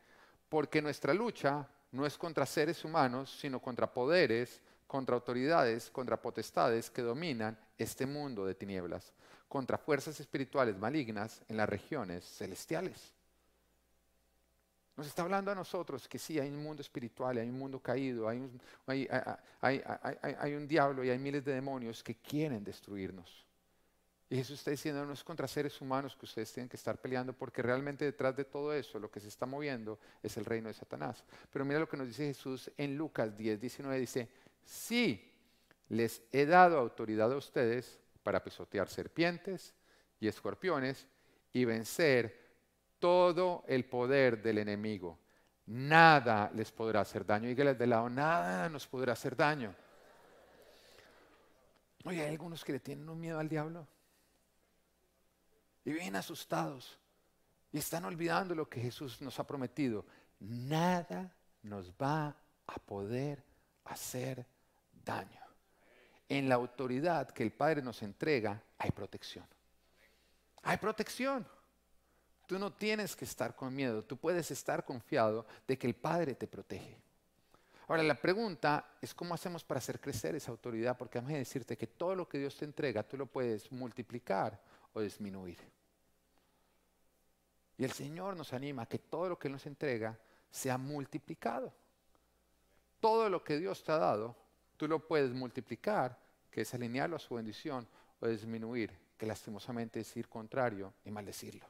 [0.49, 6.89] porque nuestra lucha no es contra seres humanos, sino contra poderes, contra autoridades, contra potestades
[6.89, 9.13] que dominan este mundo de tinieblas,
[9.47, 13.13] contra fuerzas espirituales malignas en las regiones celestiales.
[14.95, 18.27] Nos está hablando a nosotros que sí, hay un mundo espiritual, hay un mundo caído,
[18.27, 18.61] hay un,
[19.61, 23.46] hay un diablo y hay miles de demonios que quieren destruirnos.
[24.29, 27.31] Y Jesús está diciendo, no es contra seres humanos que ustedes tienen que estar peleando,
[27.31, 30.73] porque realmente detrás de todo eso lo que se está moviendo es el reino de
[30.73, 31.23] Satanás.
[31.49, 34.29] Pero mira lo que nos dice Jesús en Lucas 10, 19, dice,
[34.65, 35.33] sí,
[35.89, 39.73] les he dado autoridad a ustedes para pisotear serpientes
[40.19, 41.07] y escorpiones
[41.53, 42.47] y vencer
[42.99, 45.19] todo el poder del enemigo.
[45.67, 47.47] nada les podrá hacer daño.
[47.47, 49.73] Dígales de lado, nada nos podrá hacer daño.
[52.03, 53.87] Oye, hay algunos que le tienen un miedo al diablo
[55.87, 56.99] y vienen asustados
[57.71, 60.05] y están olvidando lo que Jesús nos ha prometido.
[60.37, 62.35] Nada nos va
[62.67, 63.41] a poder
[63.85, 64.45] hacer
[65.05, 65.39] daño.
[66.27, 69.45] En la autoridad que el Padre nos entrega hay protección.
[70.63, 71.47] Hay protección.
[72.47, 76.35] Tú no tienes que estar con miedo, tú puedes estar confiado de que el Padre
[76.35, 76.97] te protege.
[77.87, 81.87] Ahora, la pregunta es cómo hacemos para hacer crecer esa autoridad, porque a decirte que
[81.87, 84.59] todo lo que Dios te entrega, tú lo puedes multiplicar
[84.91, 85.76] o disminuir.
[87.77, 90.17] Y el Señor nos anima a que todo lo que nos entrega
[90.49, 91.73] sea multiplicado.
[92.99, 94.35] Todo lo que Dios te ha dado,
[94.75, 96.17] tú lo puedes multiplicar,
[96.49, 97.87] que es alinearlo a su bendición,
[98.19, 101.65] o disminuir, que lastimosamente es ir contrario y maldecirlo.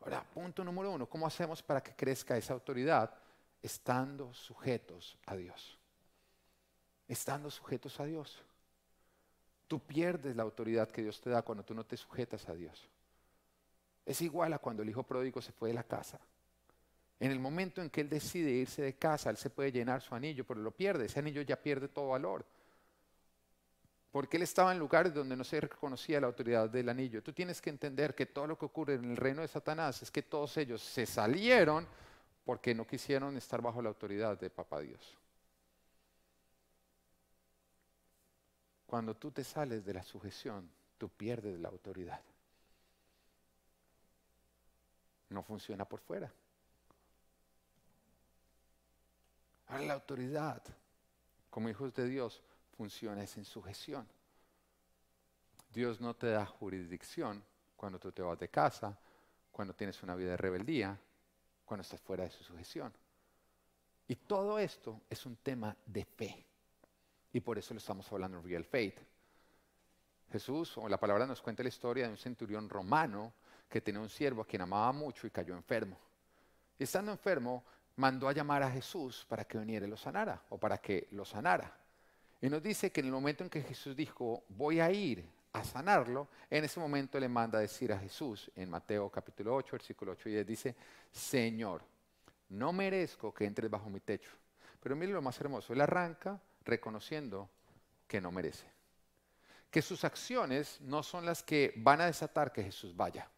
[0.00, 3.12] Ahora, punto número uno, ¿cómo hacemos para que crezca esa autoridad?
[3.60, 5.76] Estando sujetos a Dios.
[7.08, 8.44] Estando sujetos a Dios.
[9.66, 12.88] Tú pierdes la autoridad que Dios te da cuando tú no te sujetas a Dios.
[14.08, 16.18] Es igual a cuando el hijo pródigo se fue de la casa.
[17.20, 20.14] En el momento en que él decide irse de casa, él se puede llenar su
[20.14, 21.06] anillo, pero lo pierde.
[21.06, 22.44] Ese anillo ya pierde todo valor
[24.10, 27.22] porque él estaba en lugares donde no se reconocía la autoridad del anillo.
[27.22, 30.10] Tú tienes que entender que todo lo que ocurre en el reino de Satanás es
[30.10, 31.86] que todos ellos se salieron
[32.44, 35.16] porque no quisieron estar bajo la autoridad de Papá Dios.
[38.86, 42.22] Cuando tú te sales de la sujeción, tú pierdes la autoridad.
[45.30, 46.32] No funciona por fuera.
[49.68, 50.62] Ahora la autoridad,
[51.50, 52.42] como hijos de Dios,
[52.76, 54.08] funciona es en sujeción.
[55.72, 57.44] Dios no te da jurisdicción
[57.76, 58.98] cuando tú te vas de casa,
[59.52, 60.98] cuando tienes una vida de rebeldía,
[61.64, 62.92] cuando estás fuera de su sujeción.
[64.06, 66.44] Y todo esto es un tema de fe.
[67.32, 68.98] Y por eso lo estamos hablando en Real Faith.
[70.32, 73.34] Jesús, o la palabra nos cuenta la historia de un centurión romano
[73.68, 75.98] que tenía un siervo a quien amaba mucho y cayó enfermo.
[76.78, 77.64] Y estando enfermo,
[77.96, 81.24] mandó a llamar a Jesús para que viniera y lo sanara, o para que lo
[81.24, 81.76] sanara.
[82.40, 85.64] Y nos dice que en el momento en que Jesús dijo, voy a ir a
[85.64, 90.12] sanarlo, en ese momento le manda a decir a Jesús, en Mateo capítulo 8, versículo
[90.12, 90.76] 8 y 10, dice,
[91.10, 91.82] Señor,
[92.50, 94.30] no merezco que entres bajo mi techo.
[94.80, 97.50] Pero mire lo más hermoso, él arranca reconociendo
[98.06, 98.66] que no merece.
[99.70, 103.28] Que sus acciones no son las que van a desatar que Jesús vaya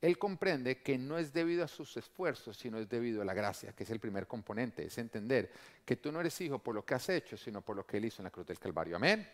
[0.00, 3.74] él comprende que no es debido a sus esfuerzos, sino es debido a la gracia,
[3.74, 5.52] que es el primer componente, es entender
[5.84, 8.06] que tú no eres hijo por lo que has hecho, sino por lo que Él
[8.06, 8.96] hizo en la cruz del Calvario.
[8.96, 9.28] Amén.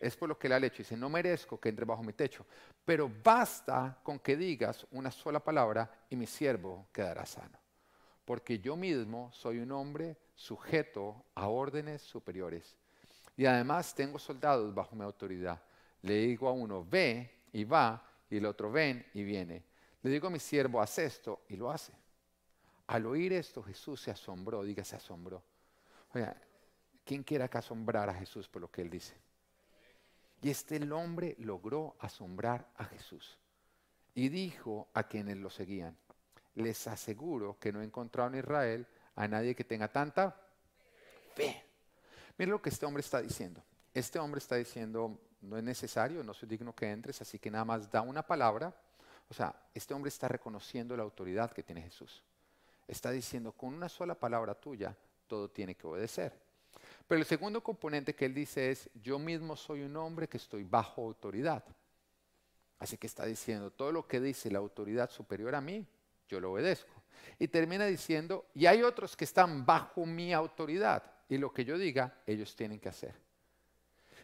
[0.00, 0.78] Es por lo que Él ha hecho.
[0.78, 2.46] Dice, no merezco que entre bajo mi techo,
[2.82, 7.58] pero basta con que digas una sola palabra y mi siervo quedará sano.
[8.24, 12.74] Porque yo mismo soy un hombre sujeto a órdenes superiores.
[13.36, 15.60] Y además tengo soldados bajo mi autoridad.
[16.00, 19.73] Le digo a uno, ve y va, y el otro, ven y viene
[20.04, 21.92] le digo a mi siervo, haz esto, y lo hace.
[22.88, 25.42] Al oír esto, Jesús se asombró, diga, se asombró.
[26.12, 26.36] Oiga,
[27.06, 29.14] ¿quién quiere acá asombrar a Jesús por lo que él dice?
[30.42, 33.38] Y este hombre logró asombrar a Jesús.
[34.14, 35.96] Y dijo a quienes lo seguían,
[36.54, 38.86] les aseguro que no he encontrado en Israel
[39.16, 40.36] a nadie que tenga tanta
[41.34, 41.64] fe.
[42.36, 43.62] Miren lo que este hombre está diciendo.
[43.94, 47.64] Este hombre está diciendo, no es necesario, no soy digno que entres, así que nada
[47.64, 48.74] más da una palabra
[49.28, 52.22] o sea, este hombre está reconociendo la autoridad que tiene Jesús.
[52.86, 56.32] Está diciendo, con una sola palabra tuya, todo tiene que obedecer.
[57.06, 60.64] Pero el segundo componente que él dice es, yo mismo soy un hombre que estoy
[60.64, 61.64] bajo autoridad.
[62.78, 65.86] Así que está diciendo, todo lo que dice la autoridad superior a mí,
[66.28, 66.92] yo lo obedezco.
[67.38, 71.78] Y termina diciendo, y hay otros que están bajo mi autoridad, y lo que yo
[71.78, 73.23] diga, ellos tienen que hacer.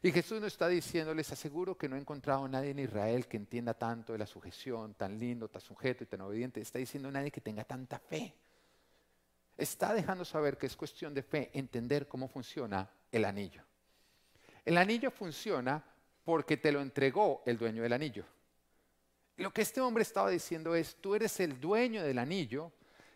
[0.02, 3.26] Y Jesús nos está diciendo, les aseguro que no he encontrado a nadie en Israel
[3.26, 6.60] que entienda tanto de la sujeción, tan lindo, tan sujeto y tan obediente.
[6.60, 8.34] Está diciendo nadie que tenga tanta fe.
[9.58, 13.62] Está dejando saber que es cuestión de fe entender cómo funciona el anillo.
[14.64, 15.84] El anillo funciona
[16.24, 18.24] porque te lo entregó el dueño del anillo.
[19.36, 22.72] Lo que este hombre estaba diciendo es, tú eres el dueño del anillo,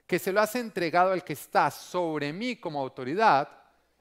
[0.06, 3.48] que se lo has entregado al que está sobre mí como autoridad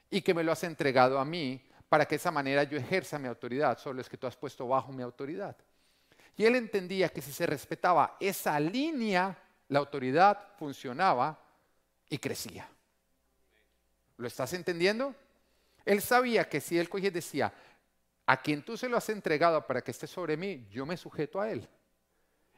[0.10, 1.62] y que me lo has entregado a mí
[1.94, 4.68] para que de esa manera yo ejerza mi autoridad sobre los que tú has puesto
[4.68, 5.56] bajo mi autoridad.
[6.36, 11.40] Y él entendía que si se respetaba esa línea, la autoridad funcionaba
[12.10, 12.68] y crecía.
[14.18, 15.14] ¿Lo estás entendiendo?
[15.86, 17.54] Él sabía que si él cogía decía,
[18.26, 21.40] a quien tú se lo has entregado para que esté sobre mí, yo me sujeto
[21.40, 21.70] a él.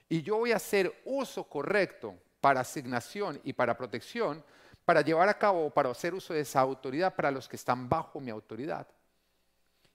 [0.08, 4.42] Y yo voy a hacer uso correcto para asignación y para protección,
[4.86, 7.90] para llevar a cabo o para hacer uso de esa autoridad para los que están
[7.90, 8.88] bajo mi autoridad.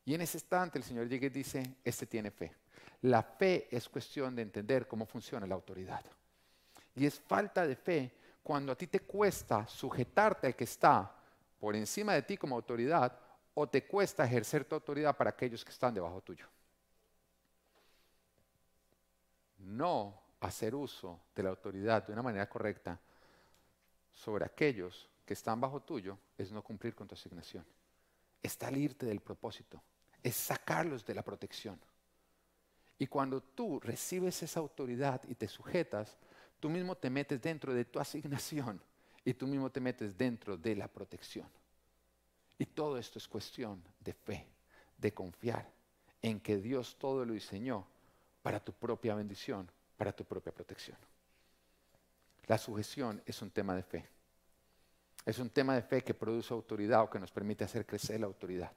[0.05, 2.53] Y en ese instante el Señor llega y dice, este tiene fe.
[3.03, 6.05] La fe es cuestión de entender cómo funciona la autoridad.
[6.95, 11.15] Y es falta de fe cuando a ti te cuesta sujetarte al que está
[11.59, 13.19] por encima de ti como autoridad
[13.55, 16.47] o te cuesta ejercer tu autoridad para aquellos que están debajo tuyo.
[19.59, 22.99] No hacer uso de la autoridad de una manera correcta
[24.13, 27.65] sobre aquellos que están bajo tuyo es no cumplir con tu asignación.
[28.43, 29.83] Es salirte del propósito,
[30.23, 31.79] es sacarlos de la protección.
[32.99, 36.17] Y cuando tú recibes esa autoridad y te sujetas,
[36.61, 38.81] tú mismo te metes dentro de tu asignación
[39.25, 41.49] y tú mismo te metes dentro de la protección.
[42.59, 44.47] Y todo esto es cuestión de fe,
[44.99, 45.67] de confiar
[46.21, 47.87] en que Dios todo lo diseñó
[48.43, 50.99] para tu propia bendición, para tu propia protección.
[52.47, 54.07] La sujeción es un tema de fe.
[55.25, 58.27] Es un tema de fe que produce autoridad o que nos permite hacer crecer la
[58.27, 58.73] autoridad.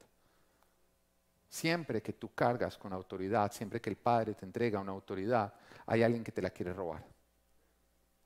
[1.54, 5.54] Siempre que tú cargas con autoridad, siempre que el Padre te entrega una autoridad,
[5.86, 7.06] hay alguien que te la quiere robar.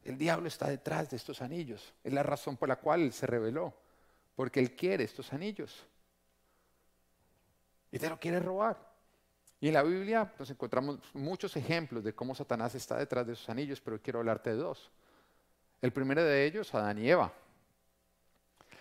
[0.06, 1.94] El diablo está detrás de estos anillos.
[2.06, 3.74] Es la razón por la cual Él se reveló.
[4.34, 5.86] Porque Él quiere estos anillos.
[7.92, 8.78] Y te lo quiere robar.
[9.60, 13.50] Y en la Biblia nos encontramos muchos ejemplos de cómo Satanás está detrás de esos
[13.50, 14.90] anillos, pero quiero hablarte de dos.
[15.82, 17.34] El primero de ellos, Adán y Eva.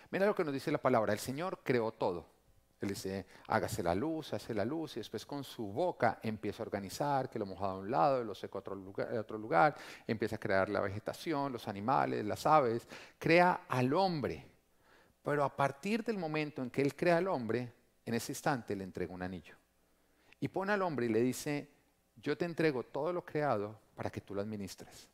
[0.09, 1.11] Mira lo que nos dice la palabra.
[1.11, 2.36] El Señor creó todo.
[2.79, 6.65] Él dice, hágase la luz, hace la luz, y después con su boca empieza a
[6.65, 9.75] organizar, que lo mojado a un lado, lo seco a otro lugar, a otro lugar,
[10.05, 12.87] empieza a crear la vegetación, los animales, las aves,
[13.17, 14.45] crea al hombre.
[15.23, 17.73] Pero a partir del momento en que Él crea al hombre,
[18.05, 19.55] en ese instante le entrega un anillo.
[20.39, 21.67] Y pone al hombre y le dice,
[22.15, 25.09] yo te entrego todo lo creado para que tú lo administres.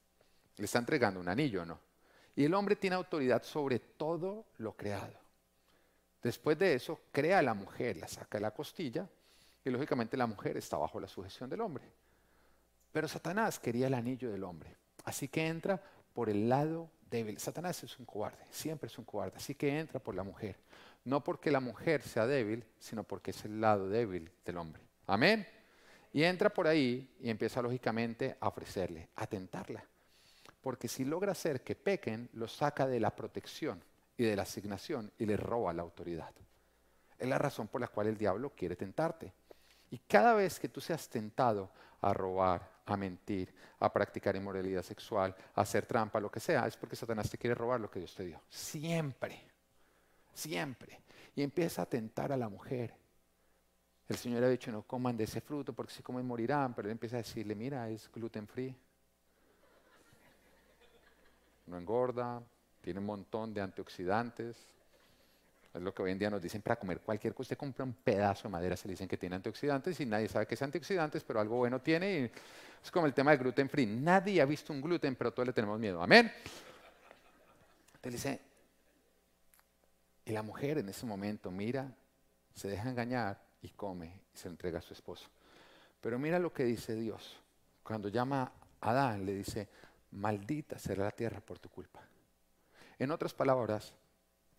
[0.57, 1.79] Le está entregando un anillo, ¿no?
[2.35, 5.22] Y el hombre tiene autoridad sobre todo lo creado.
[6.23, 9.07] Después de eso, crea a la mujer, la saca de la costilla
[9.65, 11.83] y lógicamente la mujer está bajo la sujeción del hombre.
[12.93, 14.73] Pero Satanás quería el anillo del hombre.
[15.03, 15.81] Así que entra
[16.13, 17.37] por el lado débil.
[17.39, 19.35] Satanás es un cobarde, siempre es un cobarde.
[19.35, 20.55] Así que entra por la mujer.
[21.03, 24.81] No porque la mujer sea débil, sino porque es el lado débil del hombre.
[25.07, 25.45] Amén.
[26.13, 29.83] Y entra por ahí y empieza lógicamente a ofrecerle, a tentarla.
[30.61, 33.83] Porque si logra hacer que pequen, los saca de la protección
[34.17, 36.31] y de la asignación y le roba la autoridad.
[37.17, 39.33] Es la razón por la cual el diablo quiere tentarte.
[39.91, 41.71] Y cada vez que tú seas tentado
[42.01, 46.75] a robar, a mentir, a practicar inmoralidad sexual, a hacer trampa, lo que sea, es
[46.75, 48.41] porque Satanás te quiere robar lo que Dios te dio.
[48.49, 49.41] Siempre,
[50.33, 51.01] siempre.
[51.35, 52.93] Y empieza a tentar a la mujer.
[54.09, 56.91] El Señor ha dicho, no coman de ese fruto porque si comen morirán, pero él
[56.91, 58.75] empieza a decirle, mira, es gluten free.
[61.67, 62.43] No engorda,
[62.83, 64.57] tiene un montón de antioxidantes.
[65.73, 67.43] Es lo que hoy en día nos dicen para comer cualquier cosa.
[67.43, 70.45] Usted compra un pedazo de madera, se le dicen que tiene antioxidantes y nadie sabe
[70.45, 72.29] que es antioxidantes, pero algo bueno tiene.
[72.83, 73.85] Es como el tema del gluten free.
[73.85, 76.03] Nadie ha visto un gluten, pero todos le tenemos miedo.
[76.03, 76.29] Amén.
[77.95, 78.41] Entonces dice,
[80.25, 81.89] y la mujer en ese momento mira,
[82.53, 85.29] se deja engañar y come y se lo entrega a su esposo.
[86.01, 87.39] Pero mira lo que dice Dios.
[87.81, 89.69] Cuando llama a Adán, le dice,
[90.11, 92.01] maldita será la tierra por tu culpa.
[93.03, 93.91] En otras palabras,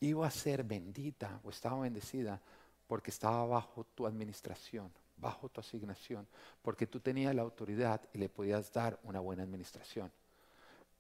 [0.01, 2.39] iba a ser bendita o estaba bendecida
[2.87, 6.29] porque estaba bajo tu administración, bajo tu asignación,
[6.61, 10.13] porque tú tenías la autoridad y le podías dar una buena administración.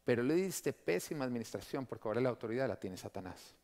[0.06, 3.54] Pero le diste pésima administración porque ahora la autoridad la tiene Satanás.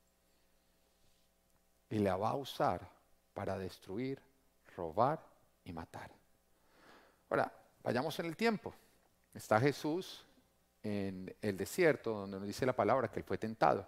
[1.89, 2.87] Y la va a usar
[3.33, 4.21] para destruir,
[4.77, 5.25] robar
[5.65, 6.11] y matar.
[7.31, 7.51] Ahora,
[7.83, 8.75] vayamos en el tiempo.
[9.33, 10.27] Está Jesús
[10.83, 13.87] en el desierto, donde nos dice la palabra que él fue tentado.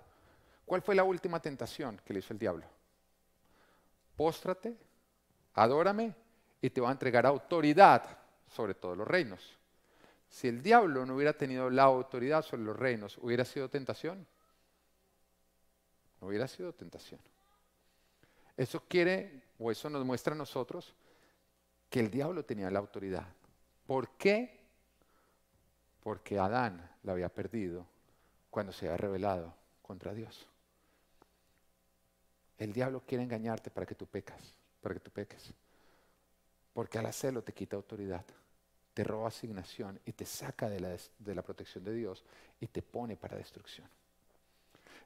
[0.65, 2.65] ¿Cuál fue la última tentación que le hizo el diablo?
[4.17, 4.77] Póstrate,
[5.55, 6.15] adórame
[6.61, 9.59] y te va a entregar autoridad sobre todos los reinos.
[10.29, 14.27] Si el diablo no hubiera tenido la autoridad sobre los reinos, ¿hubiera sido tentación?
[16.21, 17.21] No hubiera sido tentación.
[18.57, 20.95] Eso quiere, o eso nos muestra a nosotros,
[21.91, 23.27] que el diablo tenía la autoridad.
[23.87, 24.62] ¿Por qué?
[26.03, 27.87] Porque Adán la había perdido
[28.51, 30.47] cuando se había rebelado contra Dios.
[32.59, 34.41] El diablo quiere engañarte para que tú pecas,
[34.81, 35.53] para que tú peques.
[36.75, 38.25] Porque al hacerlo te quita autoridad,
[38.95, 42.25] te roba asignación y te saca de la, de la protección de Dios
[42.61, 43.89] y te pone para destrucción.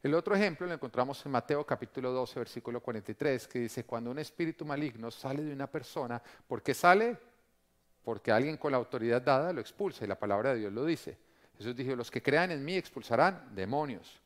[0.03, 4.19] El otro ejemplo lo encontramos en Mateo capítulo 12, versículo 43, que dice, cuando un
[4.19, 7.17] espíritu maligno sale de una persona, ¿por qué sale?
[8.07, 11.19] Porque alguien con la autoridad dada lo expulsa y la palabra de Dios lo dice.
[11.59, 14.21] Jesús dijo, los que crean en mí expulsarán demonios.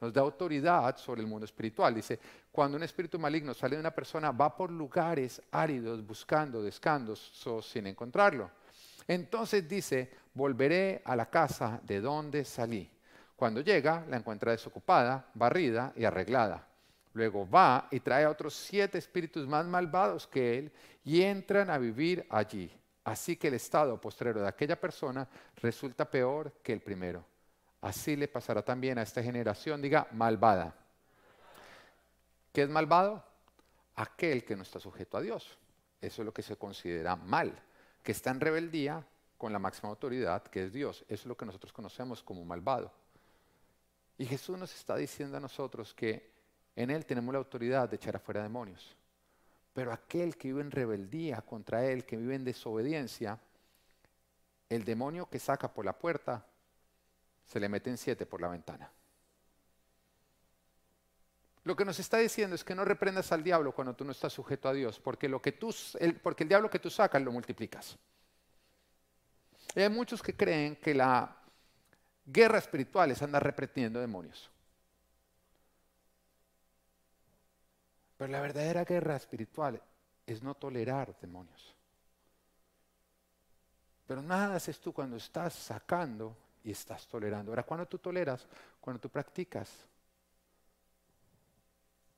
[0.00, 1.92] Nos da autoridad sobre el mundo espiritual.
[1.92, 2.20] Dice,
[2.52, 7.88] cuando un espíritu maligno sale de una persona, va por lugares áridos buscando descanso sin
[7.88, 8.48] encontrarlo.
[9.08, 12.88] Entonces dice, volveré a la casa de donde salí.
[13.34, 16.64] Cuando llega, la encuentra desocupada, barrida y arreglada.
[17.12, 20.72] Luego va y trae a otros siete espíritus más malvados que él
[21.04, 22.70] y entran a vivir allí.
[23.06, 25.28] Así que el estado postrero de aquella persona
[25.62, 27.24] resulta peor que el primero.
[27.80, 30.74] Así le pasará también a esta generación, diga, malvada.
[32.52, 33.22] ¿Qué es malvado?
[33.94, 35.56] Aquel que no está sujeto a Dios.
[36.00, 37.56] Eso es lo que se considera mal,
[38.02, 39.06] que está en rebeldía
[39.38, 41.02] con la máxima autoridad, que es Dios.
[41.02, 42.90] Eso es lo que nosotros conocemos como malvado.
[44.18, 46.28] Y Jesús nos está diciendo a nosotros que
[46.74, 48.96] en Él tenemos la autoridad de echar afuera demonios.
[49.76, 53.38] Pero aquel que vive en rebeldía contra Él, que vive en desobediencia,
[54.70, 56.46] el demonio que saca por la puerta,
[57.44, 58.90] se le meten siete por la ventana.
[61.64, 64.32] Lo que nos está diciendo es que no reprendas al diablo cuando tú no estás
[64.32, 67.30] sujeto a Dios, porque, lo que tú, el, porque el diablo que tú sacas lo
[67.30, 67.98] multiplicas.
[69.74, 71.36] Y hay muchos que creen que la
[72.24, 74.50] guerra espiritual es andar reprendiendo demonios.
[78.16, 79.80] Pero la verdadera guerra espiritual
[80.26, 81.74] es no tolerar demonios.
[84.06, 87.52] Pero nada haces tú cuando estás sacando y estás tolerando.
[87.52, 88.46] Ahora, cuando tú toleras?
[88.80, 89.86] Cuando tú practicas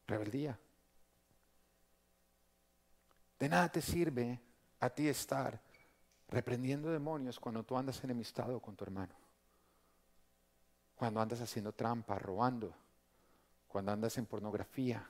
[0.07, 0.59] rebeldía.
[3.39, 4.41] De nada te sirve
[4.81, 5.61] a ti estar
[6.29, 9.15] reprendiendo demonios cuando tú andas enemistado con tu hermano.
[10.97, 12.75] Cuando andas haciendo trampa, robando.
[13.69, 15.09] Cuando andas en pornografía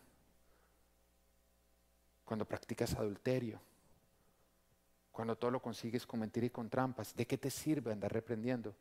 [2.28, 3.58] cuando practicas adulterio,
[5.10, 8.74] cuando todo lo consigues con mentira y con trampas, ¿de qué te sirve andar reprendiendo?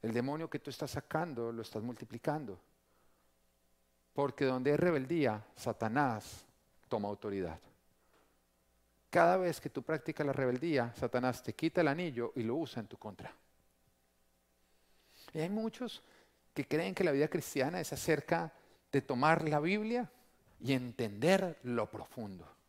[0.00, 2.58] El demonio que tú estás sacando lo estás multiplicando.
[4.14, 6.46] Porque donde hay rebeldía, Satanás
[6.88, 7.60] toma autoridad.
[9.10, 12.80] Cada vez que tú practicas la rebeldía, Satanás te quita el anillo y lo usa
[12.80, 13.30] en tu contra.
[15.34, 16.02] Y hay muchos
[16.54, 18.50] que creen que la vida cristiana es acerca
[18.90, 20.10] de tomar la Biblia
[20.62, 22.59] y entender lo profundo.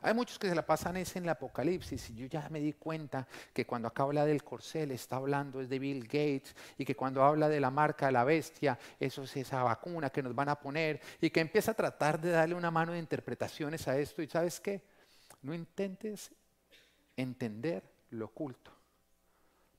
[0.00, 2.74] Hay muchos que se la pasan ese en el Apocalipsis y yo ya me di
[2.74, 6.94] cuenta que cuando acá habla del corcel está hablando es de Bill Gates y que
[6.94, 10.50] cuando habla de la marca de la bestia, eso es esa vacuna que nos van
[10.50, 14.22] a poner y que empieza a tratar de darle una mano de interpretaciones a esto
[14.22, 14.82] y sabes qué,
[15.42, 16.30] no intentes
[17.16, 18.70] entender lo oculto,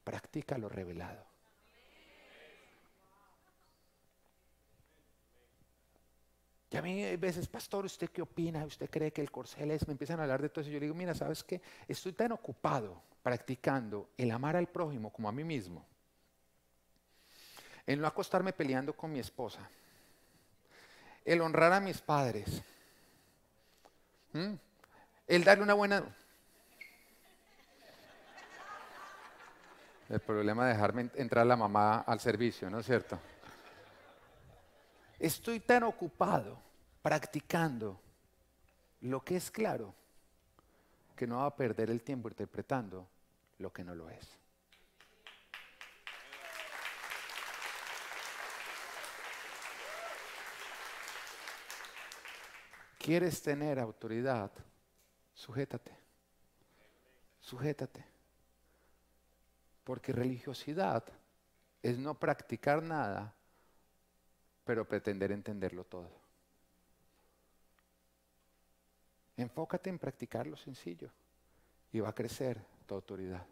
[0.03, 1.28] practica lo revelado.
[6.71, 8.63] Y a mí a veces, pastor, ¿usted qué opina?
[8.63, 9.87] ¿Usted cree que el corcel es?
[9.87, 10.69] Me empiezan a hablar de todo eso.
[10.69, 11.61] Yo le digo, mira, ¿sabes qué?
[11.87, 15.83] Estoy tan ocupado practicando el amar al prójimo como a mí mismo.
[17.87, 19.67] El no acostarme peleando con mi esposa.
[21.25, 22.61] El honrar a mis padres.
[25.27, 26.03] El darle una buena...
[30.07, 33.19] El problema de dejarme entrar la mamá al servicio, ¿no es cierto?
[35.19, 36.57] Estoy tan ocupado
[37.01, 37.99] practicando
[39.01, 39.93] lo que es claro
[41.13, 43.05] que no va a perder el tiempo interpretando
[43.57, 44.39] lo que no lo es.
[52.97, 54.51] ¿Quieres tener autoridad?
[55.33, 55.91] Sujétate.
[57.41, 58.05] Sujétate.
[59.83, 61.03] Porque religiosidad
[61.81, 63.33] es no practicar nada
[64.69, 66.11] pero pretender entenderlo todo.
[69.35, 71.09] Enfócate en practicar lo sencillo
[71.91, 73.43] y va a crecer tu autoridad.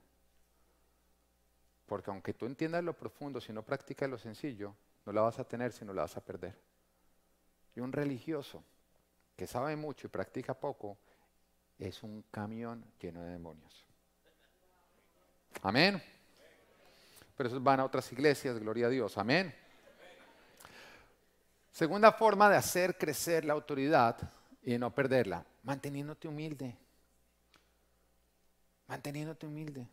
[1.87, 4.75] Porque aunque tú entiendas lo profundo, si no practicas lo sencillo,
[5.07, 6.55] no la vas a tener, sino la vas a perder.
[7.75, 8.63] Y un religioso
[9.35, 10.99] que sabe mucho y practica poco
[11.79, 13.87] es un camión lleno de demonios.
[15.63, 15.99] Amén.
[17.35, 19.17] Pero esos van a otras iglesias, gloria a Dios.
[19.17, 19.65] Amén.
[21.77, 24.17] Segunda forma de hacer crecer la autoridad
[24.63, 26.75] y no perderla, manteniéndote humilde.
[28.87, 29.87] Manteniéndote humilde.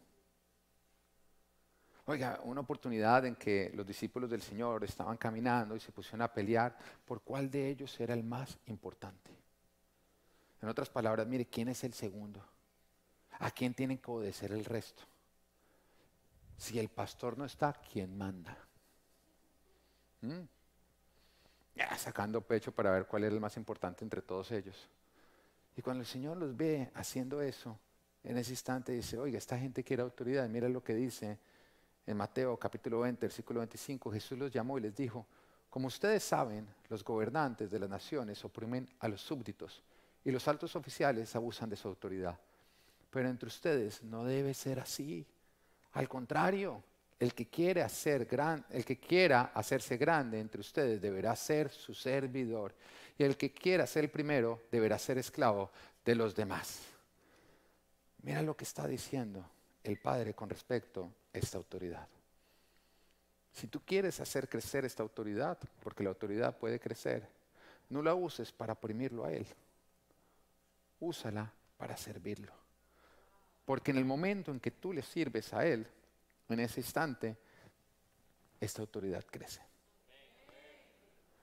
[2.07, 6.33] Oiga, una oportunidad en que los discípulos del Señor estaban caminando y se pusieron a
[6.33, 6.75] pelear
[7.05, 9.31] por cuál de ellos era el más importante.
[10.63, 12.43] En otras palabras, mire, ¿quién es el segundo?
[13.41, 15.03] ¿A quién tienen que obedecer el resto?
[16.57, 18.57] Si el pastor no está, ¿quién manda?
[20.23, 20.45] ¿Mm?
[21.97, 24.89] Sacando pecho para ver cuál era el más importante entre todos ellos.
[25.77, 27.79] Y cuando el Señor los ve haciendo eso,
[28.23, 31.39] en ese instante dice, oiga, esta gente quiere autoridad, mira lo que dice
[32.07, 35.27] En Mateo capítulo 20, versículo 25, Jesús los llamó y les dijo,
[35.71, 39.83] como ustedes saben, los gobernantes de las naciones oprimen a los súbditos
[40.25, 42.39] y los altos oficiales abusan de su autoridad.
[43.11, 45.27] Pero entre ustedes no debe ser así.
[45.93, 46.83] Al contrario,
[47.25, 52.75] el que, gran, el que quiera hacerse grande entre ustedes deberá ser su servidor.
[53.17, 55.71] Y el que quiera ser el primero deberá ser esclavo
[56.05, 56.81] de los demás.
[58.23, 59.49] Mira lo que está diciendo
[59.83, 62.07] el Padre con respecto a esta autoridad.
[63.53, 67.27] Si tú quieres hacer crecer esta autoridad, porque la autoridad puede crecer,
[67.89, 69.47] no la uses para oprimirlo a Él.
[71.01, 72.53] Úsala para servirlo.
[73.65, 75.87] Porque en el momento en que tú le sirves a Él,
[76.49, 77.37] en ese instante,
[78.61, 79.63] esta autoridad crece.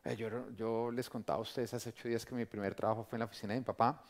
[0.03, 3.21] Eh, yo, les contaba a ustedes hace ocho días que mi primer trabajo fue en
[3.21, 4.03] la oficina de mi papá.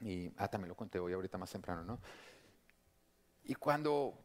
[0.00, 2.00] Y, ah, también lo conté hoy ahorita más temprano, ¿no?
[3.44, 4.18] Y cuando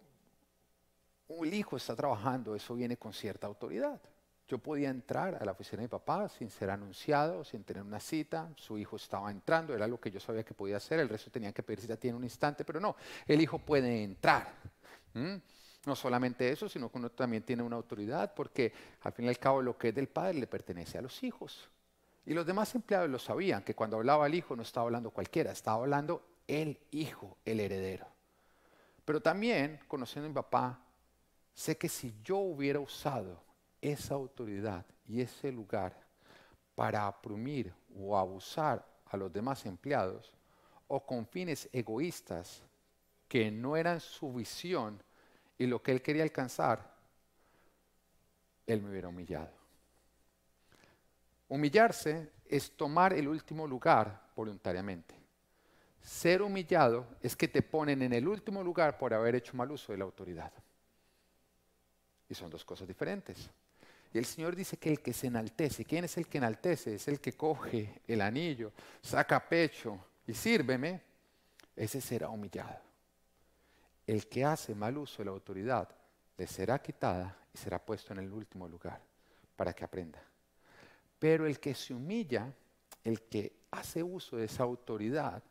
[1.28, 4.02] un hijo está trabajando, eso viene con cierta autoridad.
[4.48, 8.00] Yo podía entrar a la oficina de mi papá sin ser anunciado, sin tener una
[8.00, 8.52] cita.
[8.56, 11.00] Su hijo estaba entrando, era lo que yo sabía que podía hacer.
[11.00, 12.96] El resto tenía que pedir cita tiene un instante, pero no,
[13.28, 14.52] el hijo puede entrar.
[15.90, 18.72] No solamente eso, sino que uno también tiene una autoridad, porque
[19.02, 21.70] al fin y al cabo lo que es del padre le pertenece a los hijos.
[22.26, 25.52] Y los demás empleados lo sabían, que cuando hablaba el hijo no estaba hablando cualquiera,
[25.52, 28.08] estaba hablando el hijo, el heredero.
[29.04, 30.80] Pero también, conociendo a mi papá,
[31.60, 33.44] Sé que si yo hubiera usado
[33.82, 35.94] esa autoridad y ese lugar
[36.74, 40.32] para aprumir o abusar a los demás empleados
[40.88, 42.64] o con fines egoístas
[43.28, 45.04] que no eran su visión
[45.60, 46.96] y lo que él quería alcanzar,
[48.66, 49.52] él me hubiera humillado.
[51.50, 55.14] Humillarse es tomar el último lugar voluntariamente.
[56.02, 59.92] Ser humillado es que te ponen en el último lugar por haber hecho mal uso
[59.92, 60.52] de la autoridad.
[62.30, 63.50] Y son dos cosas diferentes.
[64.14, 66.96] Y el Señor dice que el que se enaltece, ¿quién es el que enaltece?
[66.96, 71.02] Es el que coge el anillo, saca pecho y sírveme,
[71.76, 72.89] ese será humillado.
[74.10, 75.88] El que hace mal uso de la autoridad
[76.36, 79.00] le será quitada y será puesto en el último lugar
[79.56, 80.20] para que aprenda.
[81.20, 82.52] Pero el que se humilla,
[83.04, 85.44] el que hace uso de esa autoridad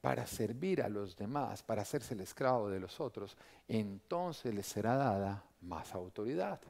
[0.00, 3.36] para servir a los demás, para hacerse el esclavo de los otros,
[3.68, 6.60] entonces le será dada más autoridad.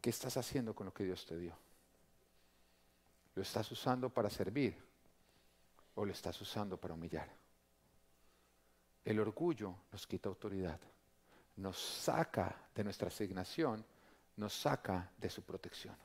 [0.00, 1.56] ¿Qué estás haciendo con lo que Dios te dio?
[3.34, 4.76] ¿Lo estás usando para servir
[5.96, 7.41] o lo estás usando para humillar?
[9.04, 10.78] El orgullo nos quita autoridad,
[11.56, 13.84] nos saca de nuestra asignación,
[14.36, 15.96] nos saca de su protección.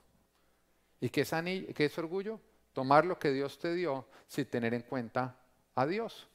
[0.99, 2.39] ¿Y qué es, qué es orgullo?
[2.73, 5.35] Tomar lo que Dios te dio sin tener en cuenta
[5.75, 6.27] a Dios.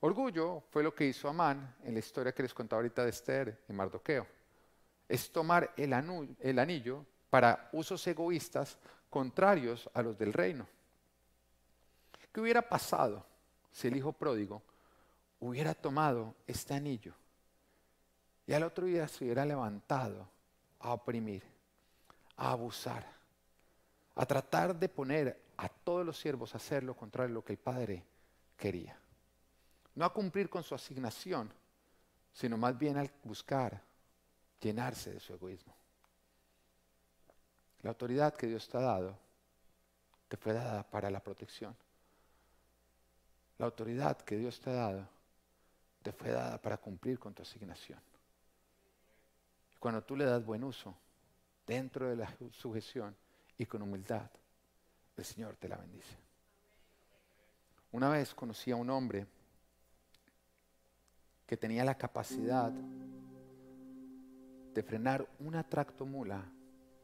[0.00, 3.64] Orgullo fue lo que hizo Amán en la historia que les contaba ahorita de Esther
[3.68, 4.26] y Mardoqueo.
[5.08, 5.92] Es tomar el,
[6.40, 8.78] el anillo para usos egoístas
[9.10, 10.68] contrarios a los del reino.
[12.32, 13.24] ¿Qué hubiera pasado
[13.72, 14.62] si el hijo pródigo
[15.40, 17.14] hubiera tomado este anillo
[18.46, 20.28] y al otro día se hubiera levantado
[20.80, 21.42] a oprimir,
[22.36, 23.06] a abusar,
[24.14, 27.52] a tratar de poner a todos los siervos a hacer lo contrario a lo que
[27.52, 28.04] el padre
[28.56, 28.98] quería?
[29.98, 31.52] no a cumplir con su asignación,
[32.32, 33.82] sino más bien al buscar
[34.60, 35.74] llenarse de su egoísmo.
[37.82, 39.18] La autoridad que Dios te ha dado
[40.28, 41.74] te fue dada para la protección.
[43.58, 45.08] La autoridad que Dios te ha dado
[46.08, 48.00] te fue dada para cumplir con tu asignación.
[49.78, 50.96] cuando tú le das buen uso
[51.66, 53.14] dentro de la sujeción
[53.58, 54.30] y con humildad,
[55.18, 56.16] el Señor te la bendice.
[57.92, 59.26] Una vez conocí a un hombre
[61.46, 66.42] que tenía la capacidad de frenar una tractomula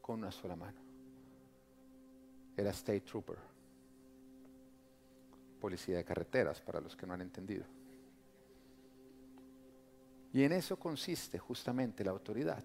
[0.00, 0.80] con una sola mano.
[2.56, 3.36] Era State Trooper,
[5.60, 7.66] policía de carreteras, para los que no han entendido.
[10.34, 12.62] Y en eso consiste justamente la autoridad.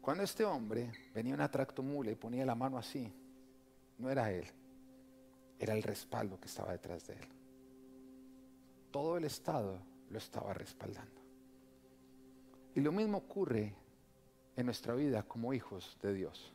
[0.00, 3.12] Cuando este hombre venía una tractomula y ponía la mano así,
[3.98, 4.46] no era él,
[5.60, 7.38] era el respaldo que estaba detrás de él
[8.90, 9.78] todo el Estado
[10.10, 11.20] lo estaba respaldando.
[12.74, 13.74] Y lo mismo ocurre
[14.56, 16.52] en nuestra vida como hijos de Dios.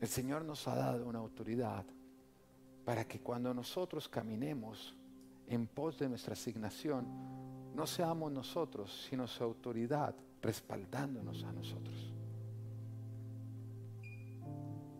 [0.00, 1.84] El Señor nos ha dado una autoridad
[2.84, 4.96] para que cuando nosotros caminemos
[5.48, 7.06] en pos de nuestra asignación,
[7.74, 12.12] no seamos nosotros, sino su autoridad respaldándonos a nosotros.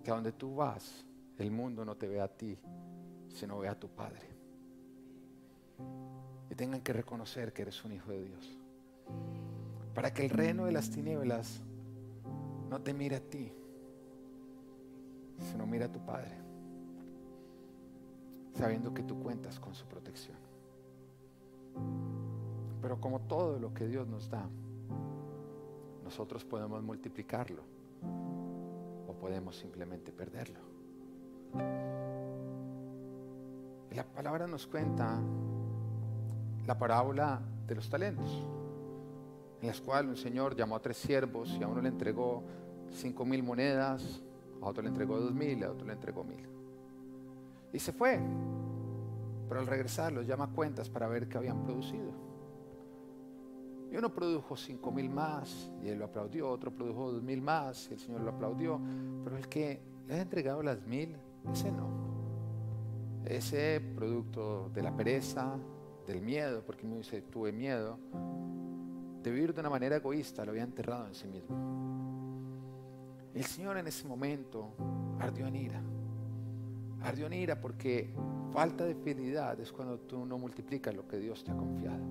[0.02, 1.04] Que a donde tú vas,
[1.38, 2.58] el mundo no te ve a ti,
[3.28, 4.34] sino ve a tu Padre
[6.50, 8.58] y tengan que reconocer que eres un hijo de Dios.
[9.94, 11.60] Para que el reino de las tinieblas
[12.68, 13.52] no te mire a ti,
[15.38, 16.30] sino mira a tu Padre,
[18.54, 20.36] sabiendo que tú cuentas con su protección.
[22.80, 24.48] Pero como todo lo que Dios nos da,
[26.04, 27.62] nosotros podemos multiplicarlo
[29.08, 30.60] o podemos simplemente perderlo.
[33.90, 35.20] Y la palabra nos cuenta
[36.66, 38.46] la parábola de los talentos,
[39.60, 42.42] en la cual un señor llamó a tres siervos y a uno le entregó
[42.90, 44.22] cinco mil monedas,
[44.60, 46.53] a otro le entregó dos mil, a otro le entregó mil.
[47.74, 48.18] Y se fue.
[49.48, 52.12] Pero al regresar los llama cuentas para ver qué habían producido.
[53.90, 57.88] Y uno produjo cinco mil más y él lo aplaudió, otro produjo dos mil más
[57.90, 58.80] y el Señor lo aplaudió.
[59.24, 61.16] Pero el que le ha entregado las mil,
[61.52, 61.88] ese no.
[63.24, 65.58] Ese producto de la pereza,
[66.06, 67.98] del miedo, porque me dice, tuve miedo,
[69.22, 71.56] de vivir de una manera egoísta, lo había enterrado en sí mismo.
[73.34, 74.74] El Señor en ese momento
[75.18, 75.82] ardió en ira.
[77.04, 78.14] Ardió en ira porque
[78.50, 82.02] falta de fidelidad es cuando tú no multiplicas lo que Dios te ha confiado.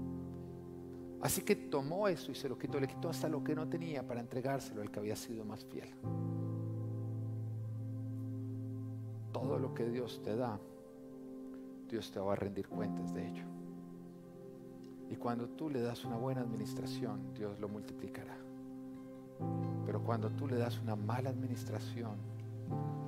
[1.21, 4.05] Así que tomó eso y se lo quitó, le quitó hasta lo que no tenía
[4.05, 5.89] para entregárselo al que había sido más fiel.
[9.31, 10.59] Todo lo que Dios te da,
[11.89, 13.45] Dios te va a rendir cuentas de ello.
[15.09, 18.37] Y cuando tú le das una buena administración, Dios lo multiplicará.
[19.85, 22.17] Pero cuando tú le das una mala administración,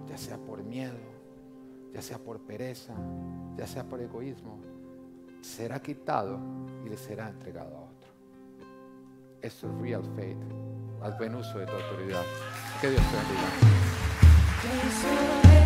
[0.07, 1.14] ya sea por miedo,
[1.95, 2.93] ya sea por pereza,
[3.55, 4.59] ya sea por egoísmo,
[5.41, 6.37] será quitado
[6.85, 8.11] y le será entregado a otro.
[9.41, 10.35] Esto es real faith.
[11.01, 12.23] Haz buen uso de tu autoridad.
[12.81, 13.15] Que Dios te
[15.47, 15.64] bendiga.